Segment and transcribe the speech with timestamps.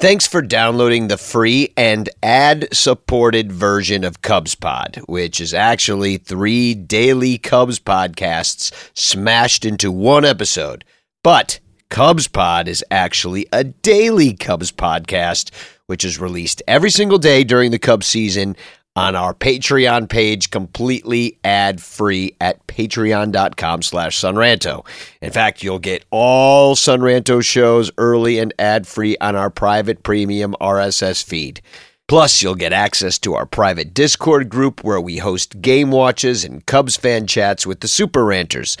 [0.00, 6.18] Thanks for downloading the free and ad supported version of Cubs Pod, which is actually
[6.18, 10.84] three daily Cubs podcasts smashed into one episode.
[11.24, 15.50] But Cubs Pod is actually a daily Cubs podcast,
[15.86, 18.54] which is released every single day during the Cubs season
[18.98, 24.84] on our Patreon page, completely ad-free at patreon.com slash sonranto.
[25.22, 31.22] In fact, you'll get all Sonranto shows early and ad-free on our private premium RSS
[31.22, 31.60] feed.
[32.08, 36.66] Plus, you'll get access to our private Discord group where we host game watches and
[36.66, 38.76] Cubs fan chats with the Super Ranters.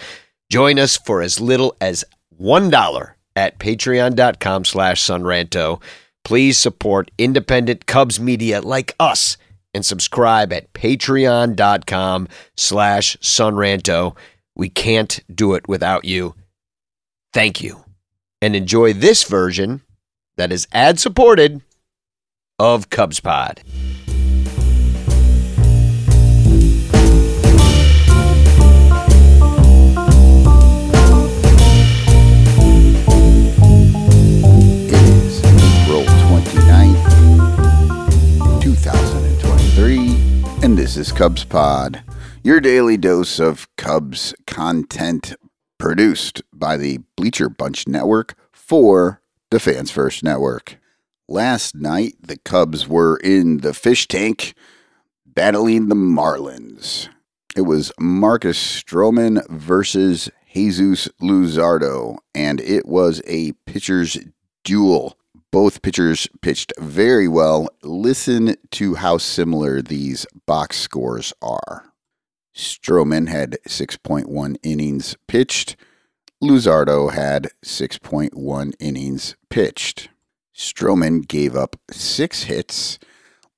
[0.50, 2.04] Join us for as little as
[2.40, 5.80] $1 at patreon.com slash sonranto.
[6.24, 9.36] Please support independent Cubs media like us
[9.74, 14.16] and subscribe at patreon.com slash sonranto.
[14.56, 16.34] We can't do it without you.
[17.32, 17.84] Thank you.
[18.40, 19.82] And enjoy this version
[20.36, 21.60] that is ad supported
[22.58, 23.62] of Cubs Pod.
[40.62, 42.02] And this is Cubs Pod,
[42.42, 45.34] your daily dose of Cubs content
[45.78, 50.78] produced by the Bleacher Bunch Network for the Fans First Network.
[51.28, 54.54] Last night, the Cubs were in the fish tank
[55.24, 57.08] battling the Marlins.
[57.56, 64.18] It was Marcus Stroman versus Jesus Luzardo, and it was a pitcher's
[64.64, 65.16] duel.
[65.50, 67.68] Both pitchers pitched very well.
[67.82, 71.92] Listen to how similar these box scores are.
[72.54, 75.76] Stroman had 6.1 innings pitched.
[76.42, 80.10] Luzardo had 6.1 innings pitched.
[80.54, 82.98] Stroman gave up six hits.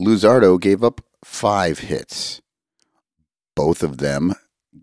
[0.01, 2.41] Luzardo gave up five hits.
[3.57, 4.35] Both of them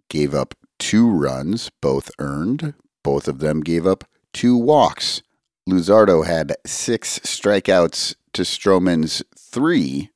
[0.09, 2.74] gave up two runs, both earned.
[3.03, 4.03] Both of them gave up
[4.34, 5.22] two walks.
[5.67, 10.09] Luzardo had six strikeouts to Stroman's three,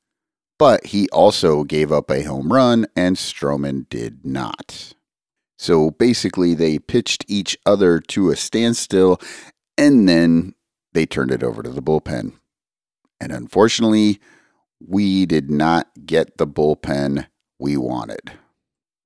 [0.58, 4.94] but he also gave up a home run, and Stroman did not.
[5.58, 9.20] So basically, they pitched each other to a standstill,
[9.76, 10.54] and then
[10.94, 12.32] they turned it over to the bullpen.
[13.20, 14.20] And unfortunately,
[14.80, 17.26] we did not get the bullpen
[17.58, 18.32] we wanted.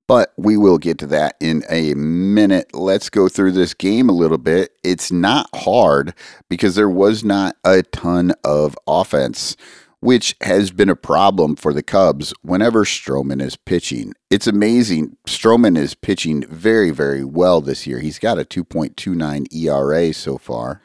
[0.07, 2.73] But we will get to that in a minute.
[2.73, 4.71] Let's go through this game a little bit.
[4.81, 6.13] It's not hard
[6.49, 9.57] because there was not a ton of offense,
[9.99, 14.13] which has been a problem for the Cubs whenever Stroman is pitching.
[14.29, 15.17] It's amazing.
[15.27, 17.99] Stroman is pitching very, very well this year.
[17.99, 20.81] He's got a 2.29 ERA so far,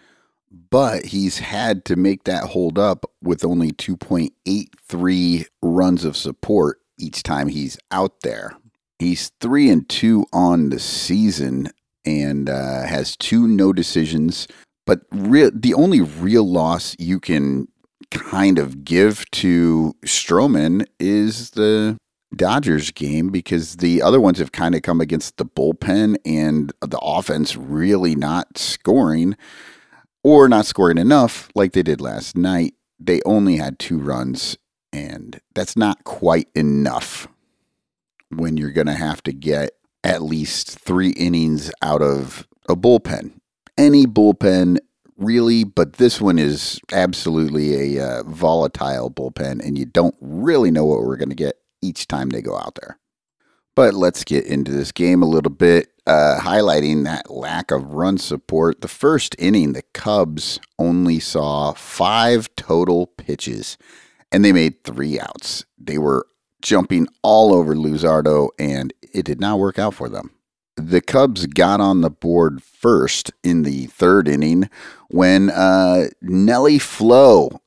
[0.51, 7.23] but he's had to make that hold up with only 2.83 runs of support each
[7.23, 8.57] time he's out there.
[9.03, 11.71] He's three and two on the season
[12.05, 14.47] and uh, has two no decisions.
[14.87, 17.67] But re- the only real loss you can
[18.13, 21.97] kind of give to Stroman is the
[22.37, 26.99] Dodgers game because the other ones have kind of come against the bullpen and the
[26.99, 29.37] offense really not scoring
[30.23, 32.75] or not scoring enough like they did last night.
[33.01, 34.57] They only had two runs,
[34.93, 37.27] and that's not quite enough
[38.39, 39.73] when you're going to have to get
[40.05, 43.33] at least three innings out of a bullpen.
[43.79, 44.79] Any bullpen,
[45.17, 50.85] really, but this one is absolutely a uh, volatile bullpen, and you don't really know
[50.85, 52.99] what we're going to get each time they go out there.
[53.75, 58.19] But let's get into this game a little bit, uh, highlighting that lack of run
[58.19, 58.83] support.
[58.83, 63.79] The first inning, the Cubs only saw five total pitches,
[64.31, 65.65] and they made three outs.
[65.79, 66.27] They were
[66.63, 70.31] jumping all over Luzardo, and it did not work out for them.
[70.77, 74.71] The Cubs got on the board first in the third inning
[75.11, 77.61] when uh, Nelly Flo,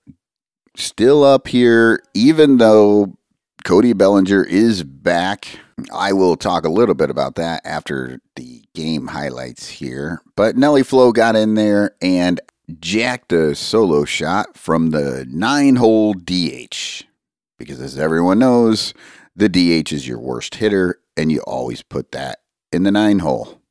[0.76, 3.16] still up here, even though
[3.64, 5.60] Cody Bellinger is back.
[5.94, 10.22] I will talk a little bit about that after the game highlights here.
[10.36, 12.40] But Nelly Flo got in there, and
[12.80, 17.04] jacked a solo shot from the nine hole DH.
[17.58, 18.94] Because as everyone knows,
[19.36, 22.40] the DH is your worst hitter, and you always put that
[22.72, 23.62] in the nine hole.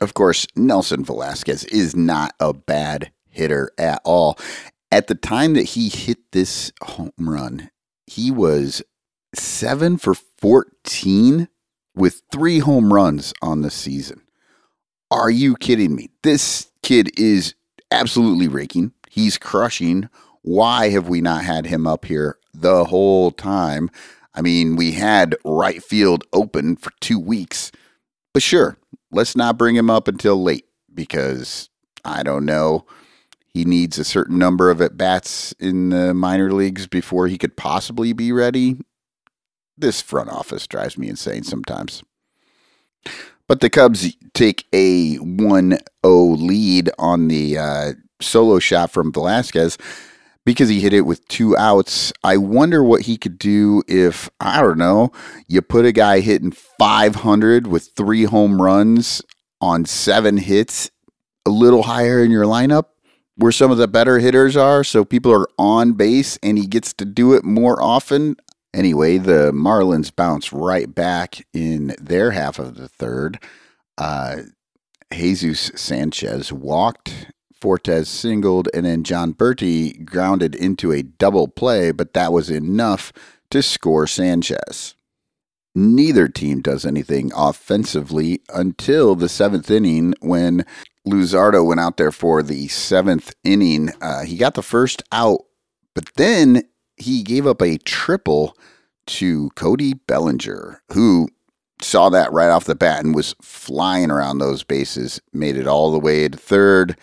[0.00, 4.38] Of course, Nelson Velazquez is not a bad hitter at all.
[4.92, 7.70] At the time that he hit this home run,
[8.06, 8.82] he was
[9.34, 11.48] seven for 14
[11.94, 14.22] with three home runs on the season.
[15.10, 16.10] Are you kidding me?
[16.22, 17.54] This kid is
[17.90, 18.92] absolutely raking.
[19.08, 20.08] He's crushing.
[20.42, 23.90] Why have we not had him up here the whole time?
[24.34, 27.72] I mean, we had right field open for two weeks,
[28.34, 28.76] but sure,
[29.10, 31.70] let's not bring him up until late because
[32.04, 32.84] I don't know.
[33.48, 37.56] He needs a certain number of at bats in the minor leagues before he could
[37.56, 38.76] possibly be ready.
[39.78, 42.02] This front office drives me insane sometimes.
[43.48, 49.78] But the Cubs take a 1 0 lead on the uh, solo shot from Velazquez
[50.46, 52.12] because he hit it with two outs.
[52.24, 55.10] I wonder what he could do if, I don't know,
[55.48, 59.20] you put a guy hitting 500 with three home runs
[59.60, 60.90] on seven hits
[61.44, 62.84] a little higher in your lineup
[63.34, 66.92] where some of the better hitters are so people are on base and he gets
[66.94, 68.36] to do it more often.
[68.72, 73.40] Anyway, the Marlins bounce right back in their half of the third.
[73.98, 74.42] Uh,
[75.12, 82.12] Jesus Sanchez walked Fortes singled, and then Jon Berti grounded into a double play, but
[82.14, 83.12] that was enough
[83.50, 84.94] to score Sanchez.
[85.74, 90.64] Neither team does anything offensively until the seventh inning when
[91.06, 93.90] Luzardo went out there for the seventh inning.
[94.00, 95.40] Uh, he got the first out,
[95.94, 96.62] but then
[96.96, 98.56] he gave up a triple
[99.06, 101.28] to Cody Bellinger, who
[101.80, 105.92] saw that right off the bat and was flying around those bases, made it all
[105.92, 106.96] the way to third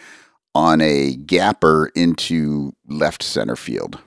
[0.56, 4.00] on a gapper into left center field.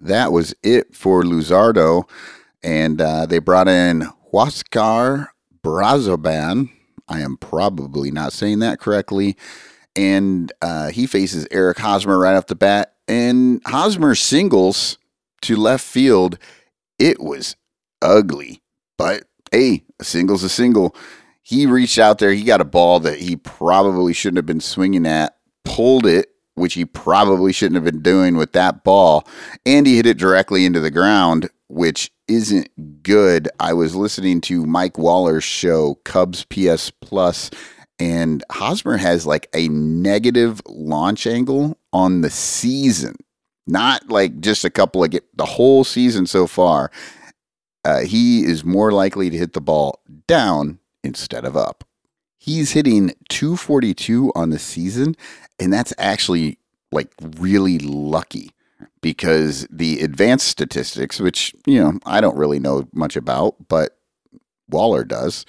[0.00, 2.08] That was it for Luzardo,
[2.62, 5.28] and uh, they brought in Huascar
[5.62, 6.70] Brazoban.
[7.08, 9.36] I am probably not saying that correctly.
[9.94, 12.94] And uh, he faces Eric Hosmer right off the bat.
[13.08, 14.98] And Hosmer singles
[15.42, 16.38] to left field.
[16.98, 17.56] It was
[18.02, 18.62] ugly,
[18.96, 20.94] but hey, a single's a single.
[21.42, 22.32] He reached out there.
[22.32, 25.35] He got a ball that he probably shouldn't have been swinging at
[25.66, 29.28] pulled it, which he probably shouldn't have been doing with that ball,
[29.66, 33.48] and he hit it directly into the ground, which isn't good.
[33.60, 37.50] I was listening to Mike Waller's show, Cubs PS Plus,
[37.98, 43.16] and Hosmer has like a negative launch angle on the season,
[43.66, 46.90] not like just a couple of get the whole season so far.
[47.84, 51.84] Uh, he is more likely to hit the ball down instead of up.
[52.38, 55.16] He's hitting 242 on the season,
[55.58, 56.58] and that's actually
[56.92, 58.50] like really lucky
[59.00, 63.98] because the advanced statistics, which, you know, I don't really know much about, but
[64.68, 65.46] Waller does.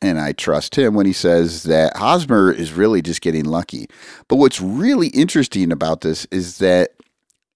[0.00, 3.86] And I trust him when he says that Hosmer is really just getting lucky.
[4.28, 6.90] But what's really interesting about this is that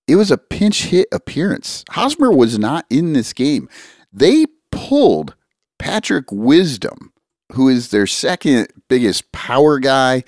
[0.09, 1.85] it was a pinch hit appearance.
[1.91, 3.69] Hosmer was not in this game.
[4.13, 5.37] They pulled
[5.79, 7.13] Patrick Wisdom
[7.53, 10.25] who is their second biggest power guy.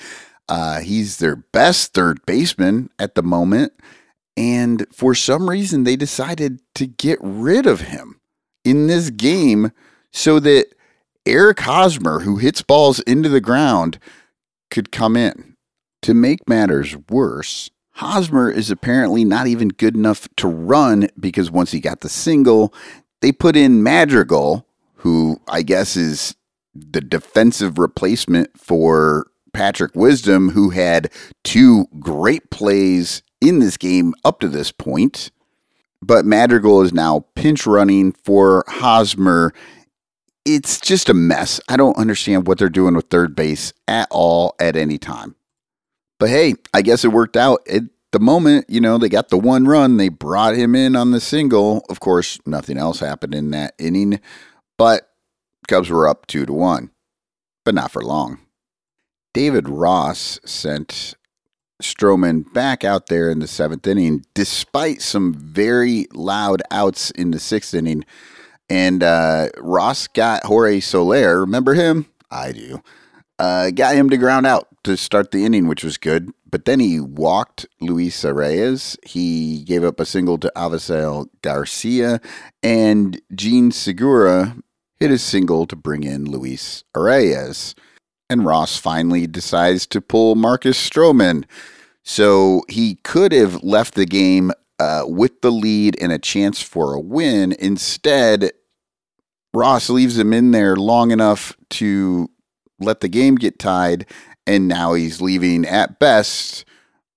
[0.48, 3.72] Uh, he's their best third baseman at the moment.
[4.36, 8.20] And for some reason, they decided to get rid of him
[8.64, 9.70] in this game
[10.12, 10.66] so that
[11.26, 13.98] Eric Hosmer, who hits balls into the ground,
[14.70, 15.56] could come in.
[16.02, 21.70] To make matters worse, Hosmer is apparently not even good enough to run because once
[21.70, 22.74] he got the single,
[23.22, 26.34] they put in Madrigal, who I guess is
[26.74, 31.10] the defensive replacement for Patrick Wisdom, who had
[31.42, 35.30] two great plays in this game up to this point.
[36.02, 39.54] But Madrigal is now pinch running for Hosmer.
[40.44, 41.60] It's just a mess.
[41.68, 45.34] I don't understand what they're doing with third base at all at any time.
[46.18, 47.66] But hey, I guess it worked out.
[47.66, 51.10] At the moment, you know, they got the one run, they brought him in on
[51.10, 51.86] the single.
[51.88, 54.20] Of course, nothing else happened in that inning.
[54.76, 55.10] But
[55.68, 56.90] Cubs were up two to one,
[57.64, 58.43] but not for long.
[59.34, 61.14] David Ross sent
[61.82, 67.40] Stroman back out there in the seventh inning, despite some very loud outs in the
[67.40, 68.04] sixth inning.
[68.70, 71.40] And uh, Ross got Jorge Soler.
[71.40, 72.06] Remember him?
[72.30, 72.82] I do.
[73.38, 76.30] Uh, got him to ground out to start the inning, which was good.
[76.48, 78.96] But then he walked Luis Arraez.
[79.04, 82.20] He gave up a single to Avisail Garcia.
[82.62, 84.56] And Jean Segura
[85.00, 87.74] hit a single to bring in Luis Arraez.
[88.30, 91.44] And Ross finally decides to pull Marcus Stroman.
[92.02, 96.94] So he could have left the game uh, with the lead and a chance for
[96.94, 97.52] a win.
[97.58, 98.52] Instead,
[99.54, 102.28] Ross leaves him in there long enough to
[102.80, 104.06] let the game get tied,
[104.46, 106.64] and now he's leaving at best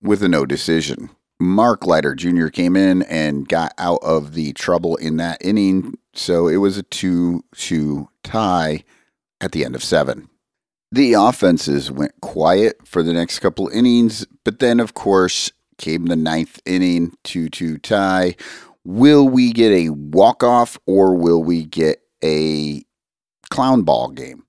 [0.02, 1.10] with a no decision.
[1.40, 2.48] Mark Leiter Jr.
[2.48, 6.84] came in and got out of the trouble in that inning, so it was a
[6.84, 8.84] 2 2 tie
[9.42, 10.30] at the end of seven.
[10.92, 16.16] The offenses went quiet for the next couple innings, but then, of course, came the
[16.16, 18.36] ninth inning, 2 2 tie.
[18.86, 22.84] Will we get a walk off or will we get a
[23.50, 24.44] clown ball game?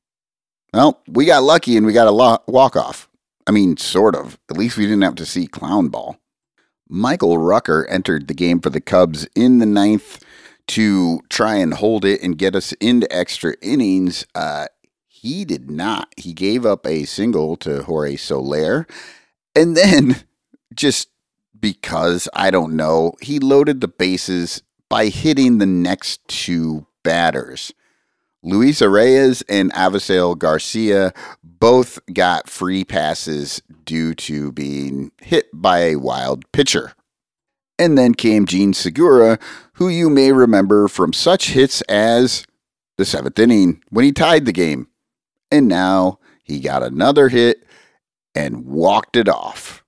[0.72, 3.08] Well, we got lucky and we got a walk off.
[3.46, 4.38] I mean, sort of.
[4.50, 6.18] At least we didn't have to see clown ball.
[6.88, 10.22] Michael Rucker entered the game for the Cubs in the ninth
[10.68, 14.26] to try and hold it and get us into extra innings.
[14.34, 14.66] Uh,
[15.20, 16.12] he did not.
[16.16, 18.86] He gave up a single to Jorge Soler.
[19.54, 20.24] And then,
[20.74, 21.08] just
[21.58, 27.72] because I don't know, he loaded the bases by hitting the next two batters.
[28.44, 35.96] Luis Arraez and Avisail Garcia both got free passes due to being hit by a
[35.96, 36.92] wild pitcher.
[37.76, 39.38] And then came Jean Segura,
[39.74, 42.44] who you may remember from such hits as
[42.96, 44.86] the seventh inning when he tied the game.
[45.50, 47.64] And now he got another hit
[48.34, 49.84] and walked it off.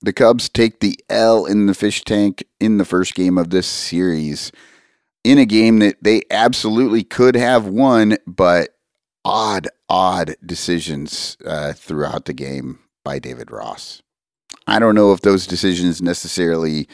[0.00, 3.66] The Cubs take the L in the fish tank in the first game of this
[3.66, 4.52] series
[5.24, 8.76] in a game that they absolutely could have won, but
[9.24, 14.02] odd, odd decisions uh, throughout the game by David Ross.
[14.66, 16.88] I don't know if those decisions necessarily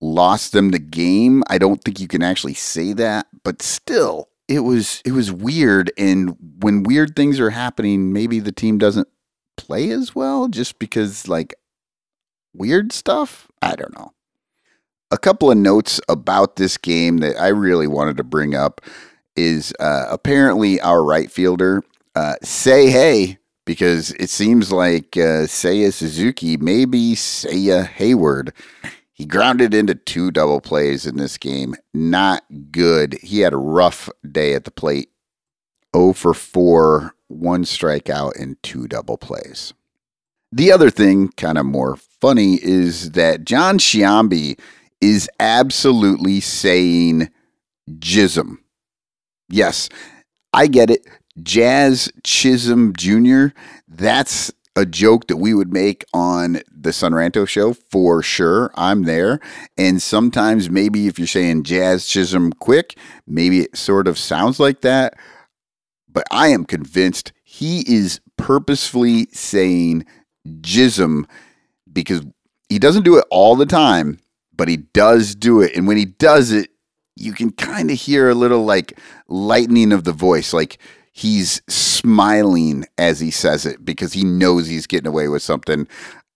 [0.00, 1.42] lost them the game.
[1.48, 5.92] I don't think you can actually say that, but still, it was it was weird.
[5.98, 9.08] And when weird things are happening, maybe the team doesn't
[9.56, 11.54] play as well just because like
[12.54, 13.50] weird stuff.
[13.62, 14.12] I don't know
[15.10, 18.80] a couple of notes about this game that I really wanted to bring up
[19.36, 21.82] is uh, apparently our right fielder,
[22.14, 28.52] uh, Say Hey, because it seems like uh, Seiya Suzuki, maybe Seiya Hayward.
[29.16, 31.74] He grounded into two double plays in this game.
[31.94, 33.14] Not good.
[33.22, 35.08] He had a rough day at the plate.
[35.96, 39.72] 0 for 4, one strikeout, and two double plays.
[40.52, 44.60] The other thing, kind of more funny, is that Jon Sciambi
[45.00, 47.30] is absolutely saying
[47.88, 48.58] jism.
[49.48, 49.88] Yes,
[50.52, 51.06] I get it.
[51.42, 53.46] Jazz Chisholm Jr.,
[53.88, 58.70] that's a joke that we would make on the Sonranto show for sure.
[58.74, 59.40] I'm there.
[59.76, 64.82] And sometimes maybe if you're saying Jazz Chisholm quick, maybe it sort of sounds like
[64.82, 65.14] that.
[66.08, 70.04] But I am convinced he is purposefully saying
[70.46, 71.24] jism
[71.92, 72.24] because
[72.68, 74.20] he doesn't do it all the time
[74.56, 75.76] but he does do it.
[75.76, 76.70] And when he does it,
[77.14, 80.78] you can kind of hear a little like lightening of the voice, like
[81.16, 85.88] he's smiling as he says it because he knows he's getting away with something.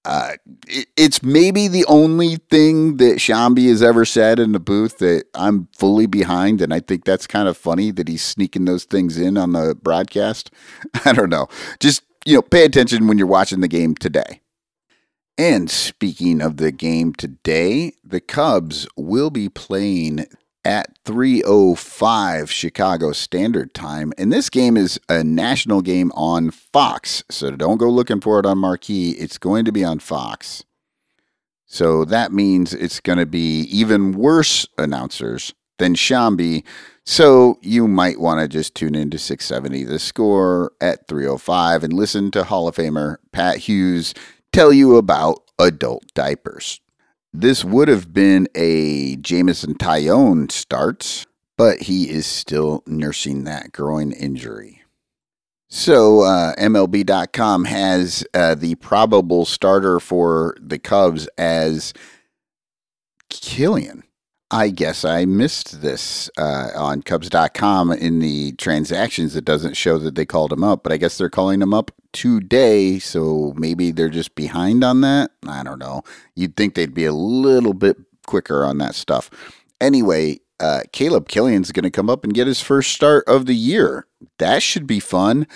[0.07, 0.33] Uh,
[0.67, 5.25] it, it's maybe the only thing that Sciambi has ever said in the booth that
[5.35, 9.19] I'm fully behind, and I think that's kind of funny that he's sneaking those things
[9.19, 10.51] in on the broadcast.
[11.05, 11.49] I don't know.
[11.79, 14.41] Just you know, pay attention when you're watching the game today.
[15.37, 20.27] And speaking of the game today, the Cubs will be playing
[20.65, 24.13] at 305 Chicago Standard Time.
[24.19, 27.25] And this game is a national game on Fox.
[27.31, 29.13] So don't go looking for it on Marquee.
[29.13, 30.65] It's going to be on Fox.
[31.67, 36.65] So that means it's going to be even worse announcers than Sciambi.
[37.05, 42.31] So you might want to just tune into 670 the score at 305 and listen
[42.33, 44.15] to Hall of Famer Pat Hughes
[44.53, 46.81] tell you about adult diapers.
[47.33, 54.11] This would have been a Jameson Taillon start, but he is still nursing that groin
[54.11, 54.83] injury.
[55.69, 61.93] So, uh, MLB.com has uh, the probable starter for the Cubs as
[63.29, 64.03] Kilian.
[64.51, 69.37] I guess I missed this uh, on Cubs.com in the transactions.
[69.37, 71.93] It doesn't show that they called him up, but I guess they're calling him up
[72.13, 72.99] today.
[72.99, 75.31] So maybe they're just behind on that.
[75.47, 76.03] I don't know.
[76.35, 79.31] You'd think they'd be a little bit quicker on that stuff.
[79.81, 83.55] Anyway, uh, Caleb Kilian's going to come up and get his first start of the
[83.55, 84.07] year.
[84.39, 85.47] That should be fun.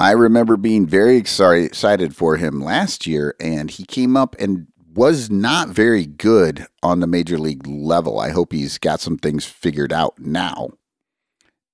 [0.00, 5.30] I remember being very excited for him last year, and he came up and was
[5.30, 8.20] not very good on the major league level.
[8.20, 10.70] I hope he's got some things figured out now.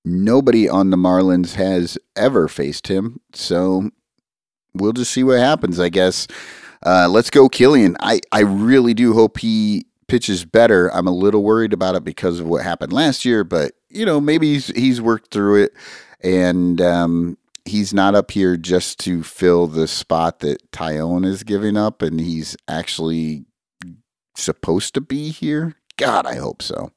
[0.05, 3.91] Nobody on the Marlins has ever faced him, so
[4.75, 6.27] we'll just see what happens, I guess.
[6.87, 7.97] Uh, let's go, Kilian.
[8.01, 10.89] I, I really do hope he pitches better.
[10.95, 14.21] I'm a little worried about it because of what happened last year, but you know
[14.21, 15.73] maybe he's he's worked through it,
[16.23, 21.77] and um, he's not up here just to fill the spot that Taillon is giving
[21.77, 23.45] up, and he's actually
[24.37, 25.77] supposed to be here.
[25.97, 26.93] God, I hope so.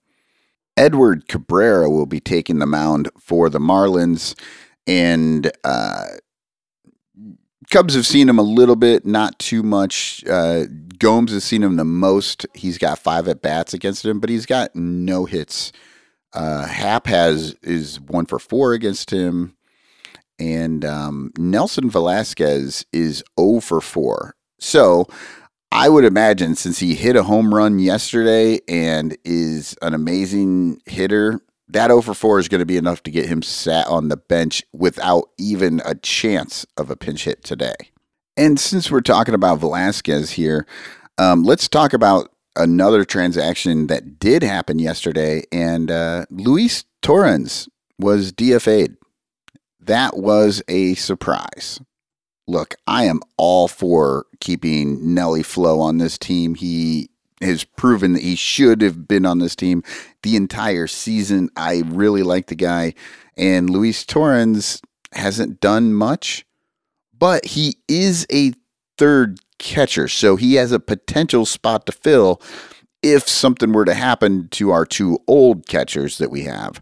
[0.78, 4.40] Edward Cabrera will be taking the mound for the Marlins,
[4.88, 6.06] and uh,
[7.70, 10.24] Cubs have seen him a little bit, not too much.
[10.28, 10.66] Uh,
[11.00, 12.46] Gomes has seen him the most.
[12.54, 15.72] He's got five at bats against him, but he's got no hits.
[16.34, 19.56] Uh, Happ has is one for four against him,
[20.42, 24.36] and um, Nelson Velazquez is 0 for four.
[24.60, 25.06] So
[25.72, 31.40] I would imagine since he hit a home run yesterday and is an amazing hitter,
[31.70, 34.18] that 0 for 4 is going to be enough to get him sat on the
[34.18, 37.76] bench without even a chance of a pinch hit today.
[38.36, 40.66] And since we're talking about Velazquez here,
[41.20, 45.44] um, let's talk about another transaction that did happen yesterday.
[45.52, 47.70] And uh, Luis Torrens
[48.00, 48.98] was DFA'd.
[49.82, 51.80] That was a surprise
[52.52, 56.56] look, I am all for keeping Nelly Flo on this team.
[56.56, 57.10] He
[57.42, 59.84] has proven that he should have been on this team
[60.22, 61.50] the entire season.
[61.56, 62.94] I really like the guy.
[63.38, 64.82] And Luis Torrens
[65.14, 66.46] hasn't done much,
[67.18, 68.54] but he is a
[68.98, 70.08] third catcher.
[70.08, 72.42] So he has a potential spot to fill
[73.02, 76.82] if something were to happen to our two old catchers that we have.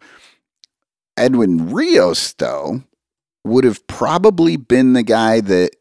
[1.16, 2.84] Edwin Rios, though,
[3.50, 5.72] would have probably been the guy that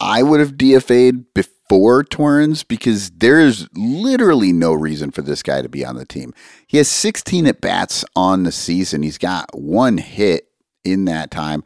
[0.00, 5.62] I would have DFA'd before Torrens because there is literally no reason for this guy
[5.62, 6.32] to be on the team.
[6.66, 9.02] He has 16 at bats on the season.
[9.02, 10.48] He's got one hit
[10.84, 11.62] in that time.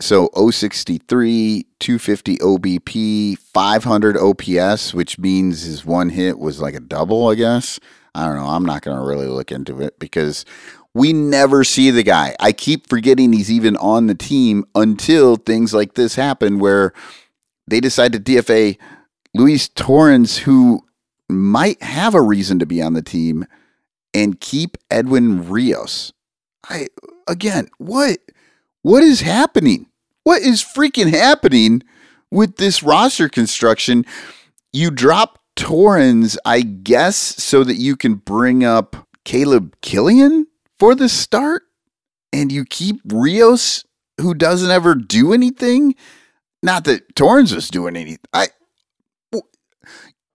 [0.00, 7.28] So 063, 250 OBP, 500 OPS, which means his one hit was like a double,
[7.28, 7.78] I guess.
[8.14, 8.48] I don't know.
[8.48, 10.44] I'm not going to really look into it because
[10.94, 12.36] we never see the guy.
[12.38, 16.92] I keep forgetting he's even on the team until things like this happen where
[17.66, 18.76] they decide to DFA
[19.34, 20.84] Luis Torrens, who
[21.28, 23.46] might have a reason to be on the team,
[24.12, 26.12] and keep Edwin Rios.
[26.68, 26.88] I
[27.26, 28.18] again, what
[28.82, 29.86] what is happening?
[30.24, 31.82] What is freaking happening
[32.30, 34.04] with this roster construction?
[34.72, 40.46] You drop Torrens, I guess, so that you can bring up Caleb Kilian
[40.82, 41.62] for the start
[42.32, 43.84] and you keep Rios,
[44.20, 45.94] who doesn't ever do anything.
[46.60, 48.18] Not that Torrens was doing anything.
[48.32, 48.48] I,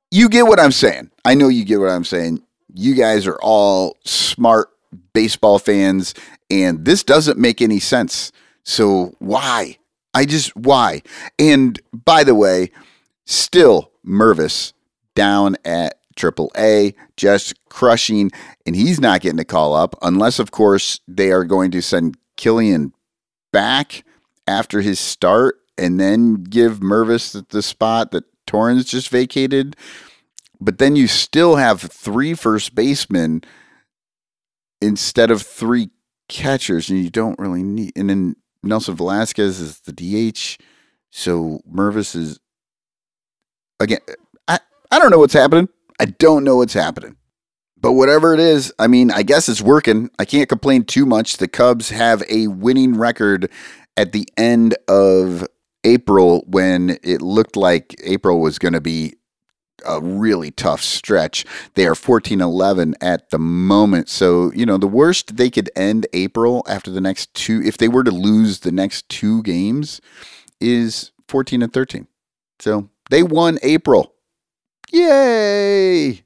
[0.09, 1.11] you get what I'm saying.
[1.25, 2.43] I know you get what I'm saying.
[2.73, 4.69] You guys are all smart
[5.11, 6.13] baseball fans,
[6.49, 8.31] and this doesn't make any sense.
[8.63, 9.77] So why?
[10.13, 11.01] I just why?
[11.37, 12.71] And by the way,
[13.25, 14.71] still Mervis
[15.13, 18.31] down at Triple A, just crushing,
[18.65, 22.17] and he's not getting a call up unless, of course, they are going to send
[22.37, 22.91] Kilian
[23.53, 24.03] back
[24.47, 29.75] after his start and then give Mervis the spot that Torrens just vacated.
[30.59, 33.43] But then you still have three first basemen
[34.81, 35.89] instead of three
[36.27, 37.93] catchers, and you don't really need.
[37.95, 40.61] And then Nelson Velazquez is the DH,
[41.11, 42.39] so Mervis is
[43.79, 43.99] again.
[44.47, 45.69] I I don't know what's happening.
[45.99, 47.17] I don't know what's happening.
[47.79, 50.09] But whatever it is, I mean, I guess it's working.
[50.17, 51.37] I can't complain too much.
[51.37, 53.51] The Cubs have a winning record
[53.95, 55.45] at the end of
[55.83, 59.13] April when it looked like April was going to be
[59.85, 61.45] a really tough stretch.
[61.75, 64.09] They are 14 11 at the moment.
[64.09, 67.87] So, you know, the worst they could end April after the next two, if they
[67.87, 70.01] were to lose the next two games,
[70.59, 72.07] is 14 and 13.
[72.59, 74.15] So they won April.
[74.91, 76.23] Yay!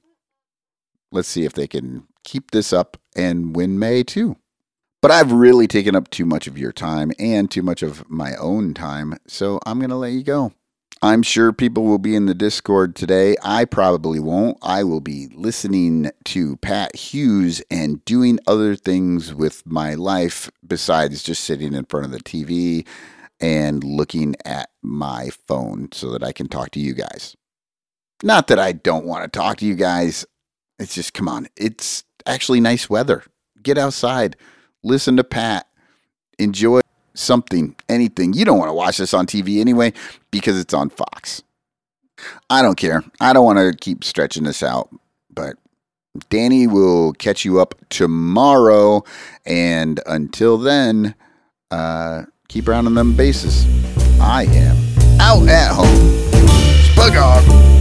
[1.11, 4.37] Let's see if they can keep this up and win May too.
[5.01, 8.35] But I've really taken up too much of your time and too much of my
[8.35, 10.53] own time, so I'm going to let you go.
[11.03, 13.35] I'm sure people will be in the Discord today.
[13.41, 14.59] I probably won't.
[14.61, 21.23] I will be listening to Pat Hughes and doing other things with my life besides
[21.23, 22.85] just sitting in front of the TV
[23.39, 27.35] and looking at my phone so that I can talk to you guys.
[28.23, 30.25] Not that I don't want to talk to you guys.
[30.79, 31.47] It's just, come on.
[31.57, 33.23] It's actually nice weather.
[33.61, 34.35] Get outside,
[34.83, 35.67] listen to Pat,
[36.39, 36.81] enjoy
[37.13, 38.33] something, anything.
[38.33, 39.93] You don't want to watch this on TV anyway
[40.31, 41.43] because it's on Fox.
[42.49, 43.03] I don't care.
[43.19, 44.89] I don't want to keep stretching this out,
[45.29, 45.55] but
[46.29, 49.03] Danny will catch you up tomorrow.
[49.45, 51.15] And until then,
[51.71, 53.65] uh, keep rounding them bases.
[54.19, 54.77] I am
[55.19, 56.95] out at home.
[56.95, 57.80] Fuck off.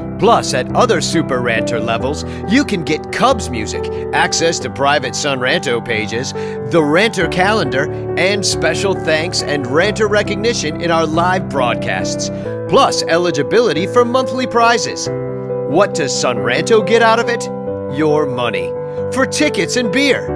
[0.21, 5.39] Plus, at other Super Ranter levels, you can get Cubs music, access to private Sun
[5.39, 6.31] Ranto pages,
[6.71, 12.29] the Ranter calendar, and special thanks and Ranter recognition in our live broadcasts,
[12.69, 15.09] plus eligibility for monthly prizes.
[15.09, 17.43] What does Sun Ranto get out of it?
[17.97, 18.67] Your money.
[19.11, 20.27] For tickets and beer.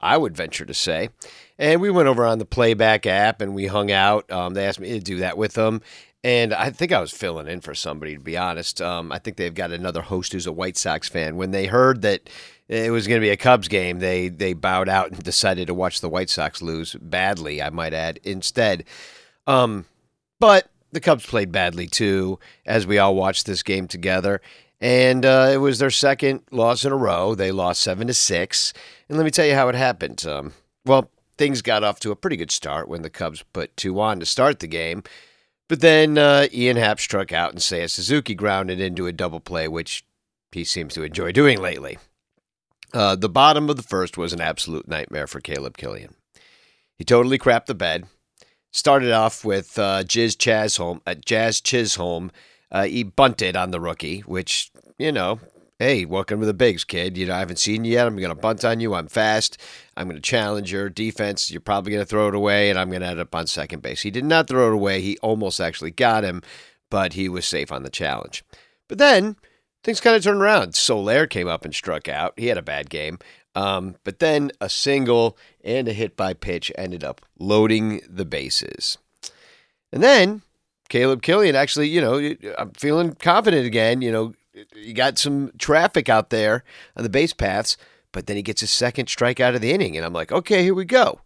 [0.00, 1.10] I would venture to say.
[1.56, 4.28] And we went over on the playback app and we hung out.
[4.32, 5.80] Um, they asked me to do that with them.
[6.24, 8.80] And I think I was filling in for somebody, to be honest.
[8.82, 11.36] Um, I think they've got another host who's a White Sox fan.
[11.36, 12.28] When they heard that
[12.68, 15.74] it was going to be a Cubs game, they they bowed out and decided to
[15.74, 17.62] watch the White Sox lose badly.
[17.62, 18.84] I might add instead.
[19.46, 19.84] Um,
[20.40, 24.40] but the Cubs played badly too, as we all watched this game together.
[24.80, 27.34] And uh, it was their second loss in a row.
[27.34, 28.72] They lost seven to six.
[29.08, 30.24] And let me tell you how it happened.
[30.26, 30.52] Um,
[30.84, 34.20] well, things got off to a pretty good start when the Cubs put two on
[34.20, 35.02] to start the game.
[35.68, 39.68] But then uh, Ian Happ struck out and Seiya Suzuki grounded into a double play,
[39.68, 40.04] which
[40.52, 41.98] he seems to enjoy doing lately.
[42.94, 46.14] Uh, the bottom of the first was an absolute nightmare for Caleb Kilian.
[46.96, 48.06] He totally crapped the bed.
[48.72, 52.30] Started off with uh, Jizz Chasholm, uh, Jazz Chisholm.
[52.70, 55.40] Uh, he bunted on the rookie, which, you know,
[55.80, 57.16] hey, welcome to the bigs, kid.
[57.16, 58.06] You know, I haven't seen you yet.
[58.06, 58.94] I'm going to bunt on you.
[58.94, 59.60] I'm fast.
[59.96, 61.50] I'm going to challenge your defense.
[61.50, 63.82] You're probably going to throw it away, and I'm going to end up on second
[63.82, 64.02] base.
[64.02, 65.00] He did not throw it away.
[65.00, 66.42] He almost actually got him,
[66.90, 68.44] but he was safe on the challenge.
[68.88, 69.34] But then
[69.84, 70.74] things kind of turned around.
[70.74, 72.34] Soler came up and struck out.
[72.36, 73.18] He had a bad game.
[73.54, 78.98] Um, but then a single and a hit by pitch ended up loading the bases.
[79.92, 80.42] And then
[80.88, 84.02] Caleb Kilian actually, you know, I'm feeling confident again.
[84.02, 84.34] You know,
[84.74, 86.64] you got some traffic out there
[86.96, 87.76] on the base paths,
[88.10, 90.74] but then he gets his second strikeout of the inning, and I'm like, okay, here
[90.74, 91.20] we go.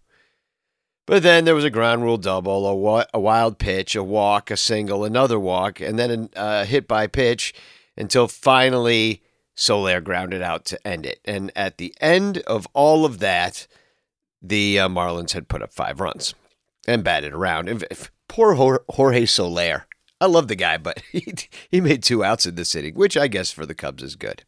[1.06, 4.50] But then there was a ground rule double, a, wa- a wild pitch, a walk,
[4.50, 7.54] a single, another walk, and then a uh, hit by pitch
[7.98, 9.22] until finally
[9.54, 11.20] Soler grounded out to end it.
[11.24, 13.66] And at the end of all of that,
[14.40, 16.34] the uh, Marlins had put up five runs
[16.86, 17.68] and batted around.
[17.68, 17.84] And
[18.28, 19.86] poor Jorge Soler.
[20.20, 21.26] I love the guy, but he,
[21.70, 24.44] he made two outs in this inning, which I guess for the Cubs is good.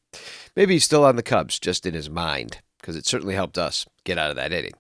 [0.54, 3.86] Maybe he's still on the Cubs, just in his mind, because it certainly helped us
[4.04, 4.74] get out of that inning.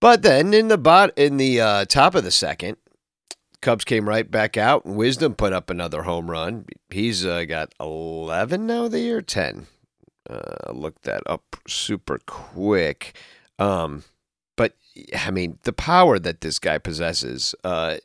[0.00, 2.76] But then in the bot in the uh, top of the second,
[3.60, 6.66] Cubs came right back out, Wisdom put up another home run.
[6.90, 9.66] He's uh, got 11 now of the year, 10.
[10.28, 13.16] Uh, look that up super quick.
[13.58, 14.04] Um,
[14.56, 14.74] but
[15.16, 17.54] I mean, the power that this guy possesses.
[17.64, 17.96] Uh,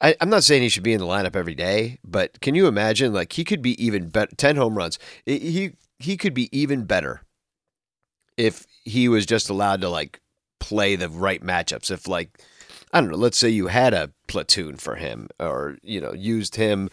[0.00, 2.66] I, am not saying he should be in the lineup every day, but can you
[2.66, 3.12] imagine?
[3.12, 4.34] Like he could be even better.
[4.36, 4.98] Ten home runs.
[5.24, 7.22] He he could be even better
[8.36, 10.20] if he was just allowed to like
[10.60, 11.90] play the right matchups.
[11.90, 12.38] If like
[12.92, 16.56] I don't know, let's say you had a platoon for him, or you know, used
[16.56, 16.90] him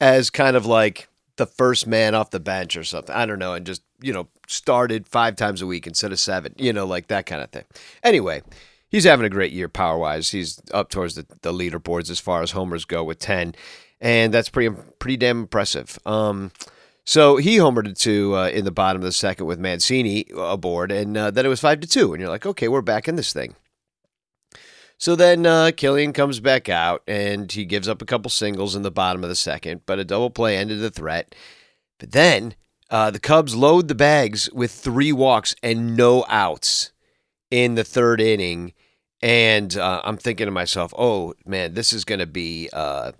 [0.00, 3.14] as kind of like the first man off the bench or something.
[3.14, 6.54] I don't know, and just you know started five times a week instead of seven.
[6.56, 7.64] You know, like that kind of thing.
[8.02, 8.42] Anyway,
[8.88, 10.30] he's having a great year power wise.
[10.30, 13.54] He's up towards the, the leaderboards as far as homers go with ten,
[14.00, 15.98] and that's pretty pretty damn impressive.
[16.06, 16.52] Um,
[17.04, 21.16] so he homered to uh, in the bottom of the second with Mancini aboard, and
[21.16, 23.32] uh, then it was five to two, and you're like, okay, we're back in this
[23.32, 23.54] thing.
[24.98, 28.82] So then uh, Kilian comes back out and he gives up a couple singles in
[28.82, 31.34] the bottom of the second, but a double play ended the threat.
[31.98, 32.54] But then
[32.90, 36.92] uh, the Cubs load the bags with three walks and no outs
[37.50, 38.72] in the third inning.
[39.20, 43.12] And uh, I'm thinking to myself, oh man, this is going to be uh,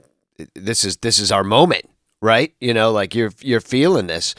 [0.54, 1.88] this is this is our moment,
[2.20, 2.54] right?
[2.60, 4.34] You know, like you're you're feeling this.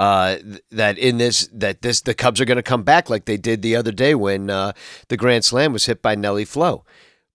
[0.00, 0.38] Uh,
[0.70, 3.60] that in this that this the Cubs are going to come back like they did
[3.60, 4.72] the other day when uh,
[5.08, 6.86] the grand slam was hit by Nelly Flo,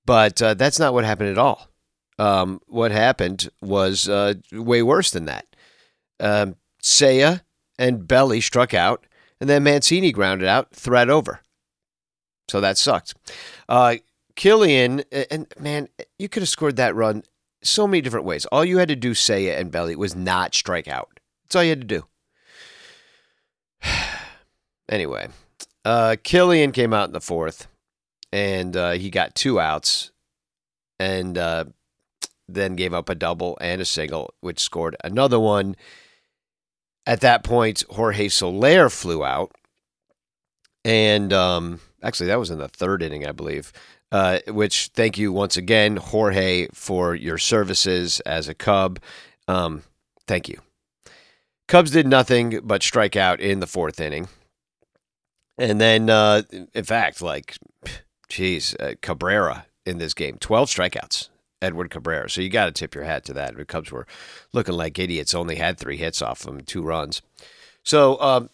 [0.03, 1.69] but uh, that's not what happened at all.
[2.17, 5.45] Um, what happened was uh, way worse than that.
[6.19, 7.41] Um, Seiya
[7.77, 9.05] and Belly struck out,
[9.39, 11.41] and then Mancini grounded out, threat over.
[12.49, 13.13] So that sucked.
[13.69, 13.97] Uh,
[14.35, 17.21] Kilian, and man, you could have scored that run
[17.61, 18.47] so many different ways.
[18.47, 21.19] All you had to do, Seiya and Belly, was not strike out.
[21.43, 22.05] That's all you had to do.
[24.89, 25.27] Anyway,
[25.83, 27.67] uh, Kilian came out in the fourth,
[28.31, 30.11] and uh, he got two outs,
[30.99, 31.65] and uh,
[32.47, 35.75] then gave up a double and a single, which scored another one.
[37.07, 39.51] At that point, Jorge Soler flew out,
[40.83, 43.73] and um, actually, that was in the third inning, I believe.
[44.11, 48.99] Uh, which thank you once again, Jorge, for your services as a Cub.
[49.47, 49.81] Um,
[50.27, 50.61] thank you.
[51.67, 54.27] Cubs did nothing but strike out in the fourth inning.
[55.57, 57.57] And then, uh, in fact, like,
[58.27, 61.29] geez, uh, Cabrera in this game, 12 strikeouts,
[61.61, 62.29] Edward Cabrera.
[62.29, 63.55] So you got to tip your hat to that.
[63.55, 64.07] The Cubs were
[64.51, 67.21] looking like idiots, only had three hits off them, two runs.
[67.83, 68.49] So um,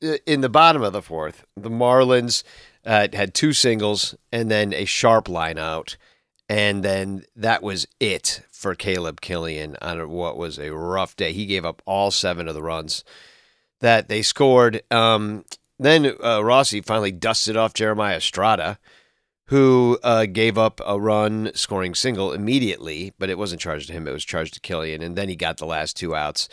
[0.00, 2.42] in the bottom of the fourth, the Marlins
[2.84, 5.96] uh, had two singles and then a sharp line out.
[6.48, 11.32] And then that was it for Caleb Kilian on what was a rough day.
[11.32, 13.04] He gave up all seven of the runs
[13.80, 14.82] that they scored.
[14.90, 15.44] Um,
[15.78, 18.78] then uh, Rossi finally dusted off Jeremiah Estrada,
[19.48, 24.08] who uh, gave up a run scoring single immediately, but it wasn't charged to him.
[24.08, 25.02] It was charged to Kilian.
[25.02, 26.48] And then he got the last two outs.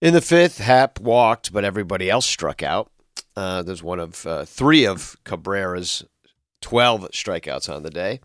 [0.00, 2.90] In the fifth, Happ walked, but everybody else struck out.
[3.36, 6.04] Uh, there's one of uh, three of Cabrera's
[6.60, 8.20] 12 strikeouts on the day.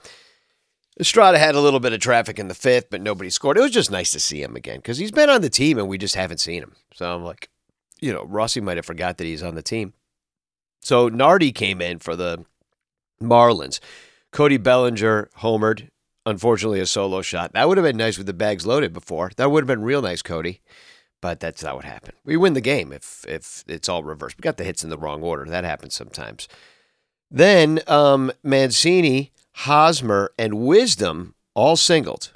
[1.00, 3.58] Estrada had a little bit of traffic in the fifth, but nobody scored.
[3.58, 5.90] It was just nice to see him again because he's been on the team and
[5.90, 6.74] we just haven't seen him.
[6.94, 7.50] So I'm like,
[8.00, 9.94] you know, Rossi might have forgot that he's on the team.
[10.86, 12.46] So Nardi came in for the
[13.20, 13.80] Marlins.
[14.32, 15.90] Cody Bellinger homered.
[16.28, 17.54] Unfortunately, a solo shot.
[17.54, 19.32] That would have been nice with the bags loaded before.
[19.38, 20.62] That would have been real nice, Cody.
[21.22, 22.18] But that's not what happened.
[22.24, 24.38] We win the game if if it's all reversed.
[24.38, 25.46] We got the hits in the wrong order.
[25.46, 26.48] That happens sometimes.
[27.32, 32.32] Then um, Mancini Hosmer, and Wisdom all singled.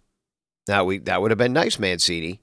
[0.67, 2.39] Now we that would have been nice, Mancini.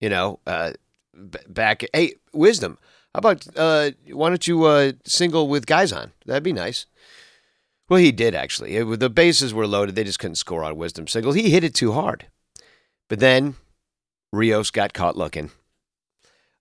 [0.00, 0.74] You know, uh,
[1.12, 1.82] b- back.
[1.92, 2.78] Hey, Wisdom.
[3.14, 6.12] How about uh, why don't you uh, single with guys on?
[6.26, 6.86] That'd be nice.
[7.88, 8.76] Well, he did actually.
[8.76, 9.96] It, the bases were loaded.
[9.96, 11.32] They just couldn't score on Wisdom single.
[11.32, 12.26] He hit it too hard.
[13.08, 13.56] But then
[14.32, 15.50] Rios got caught looking.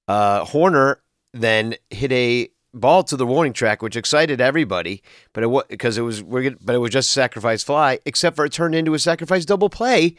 [0.08, 0.98] Uh, Hoerner
[1.34, 5.04] then hit a ball to the warning track, which excited everybody.
[5.34, 8.46] But it was because it was we're but it was just sacrifice fly, except for
[8.46, 10.16] it turned into a sacrifice double play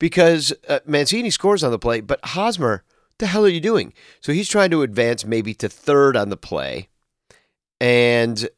[0.00, 2.82] because uh, Mancini scores on the play, but Hosmer,
[3.20, 3.92] the hell are you doing?
[4.20, 6.88] So he's trying to advance maybe to third on the play,
[7.80, 8.48] and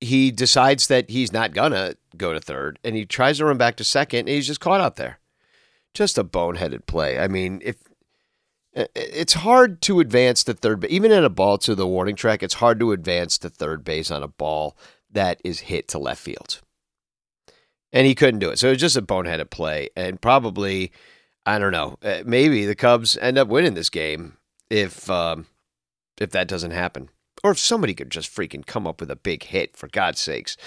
[0.00, 3.76] he decides that he's not gonna go to third, and he tries to run back
[3.76, 5.18] to second, and he's just caught out there.
[5.92, 7.18] Just a boneheaded play.
[7.18, 7.76] I mean, if
[8.94, 12.42] it's hard to advance to third, but even in a ball to the warning track,
[12.42, 14.76] it's hard to advance to third base on a ball
[15.10, 16.60] that is hit to left field.
[17.92, 18.58] And he couldn't do it.
[18.58, 19.88] So it was just a boneheaded play.
[19.96, 20.92] And probably,
[21.48, 24.36] I don't know, uh, maybe the Cubs end up winning this game
[24.68, 25.46] if um,
[26.20, 27.08] if that doesn't happen.
[27.42, 30.58] Or if somebody could just freaking come up with a big hit, for God's sakes.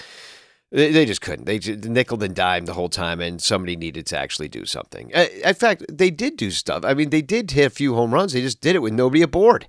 [0.72, 1.44] They, just couldn't.
[1.44, 5.12] They nickel and dime the whole time, and somebody needed to actually do something.
[5.14, 6.82] Uh, in fact, they did do stuff.
[6.82, 8.32] I mean, they did hit a few home runs.
[8.32, 9.68] They just did it with nobody aboard.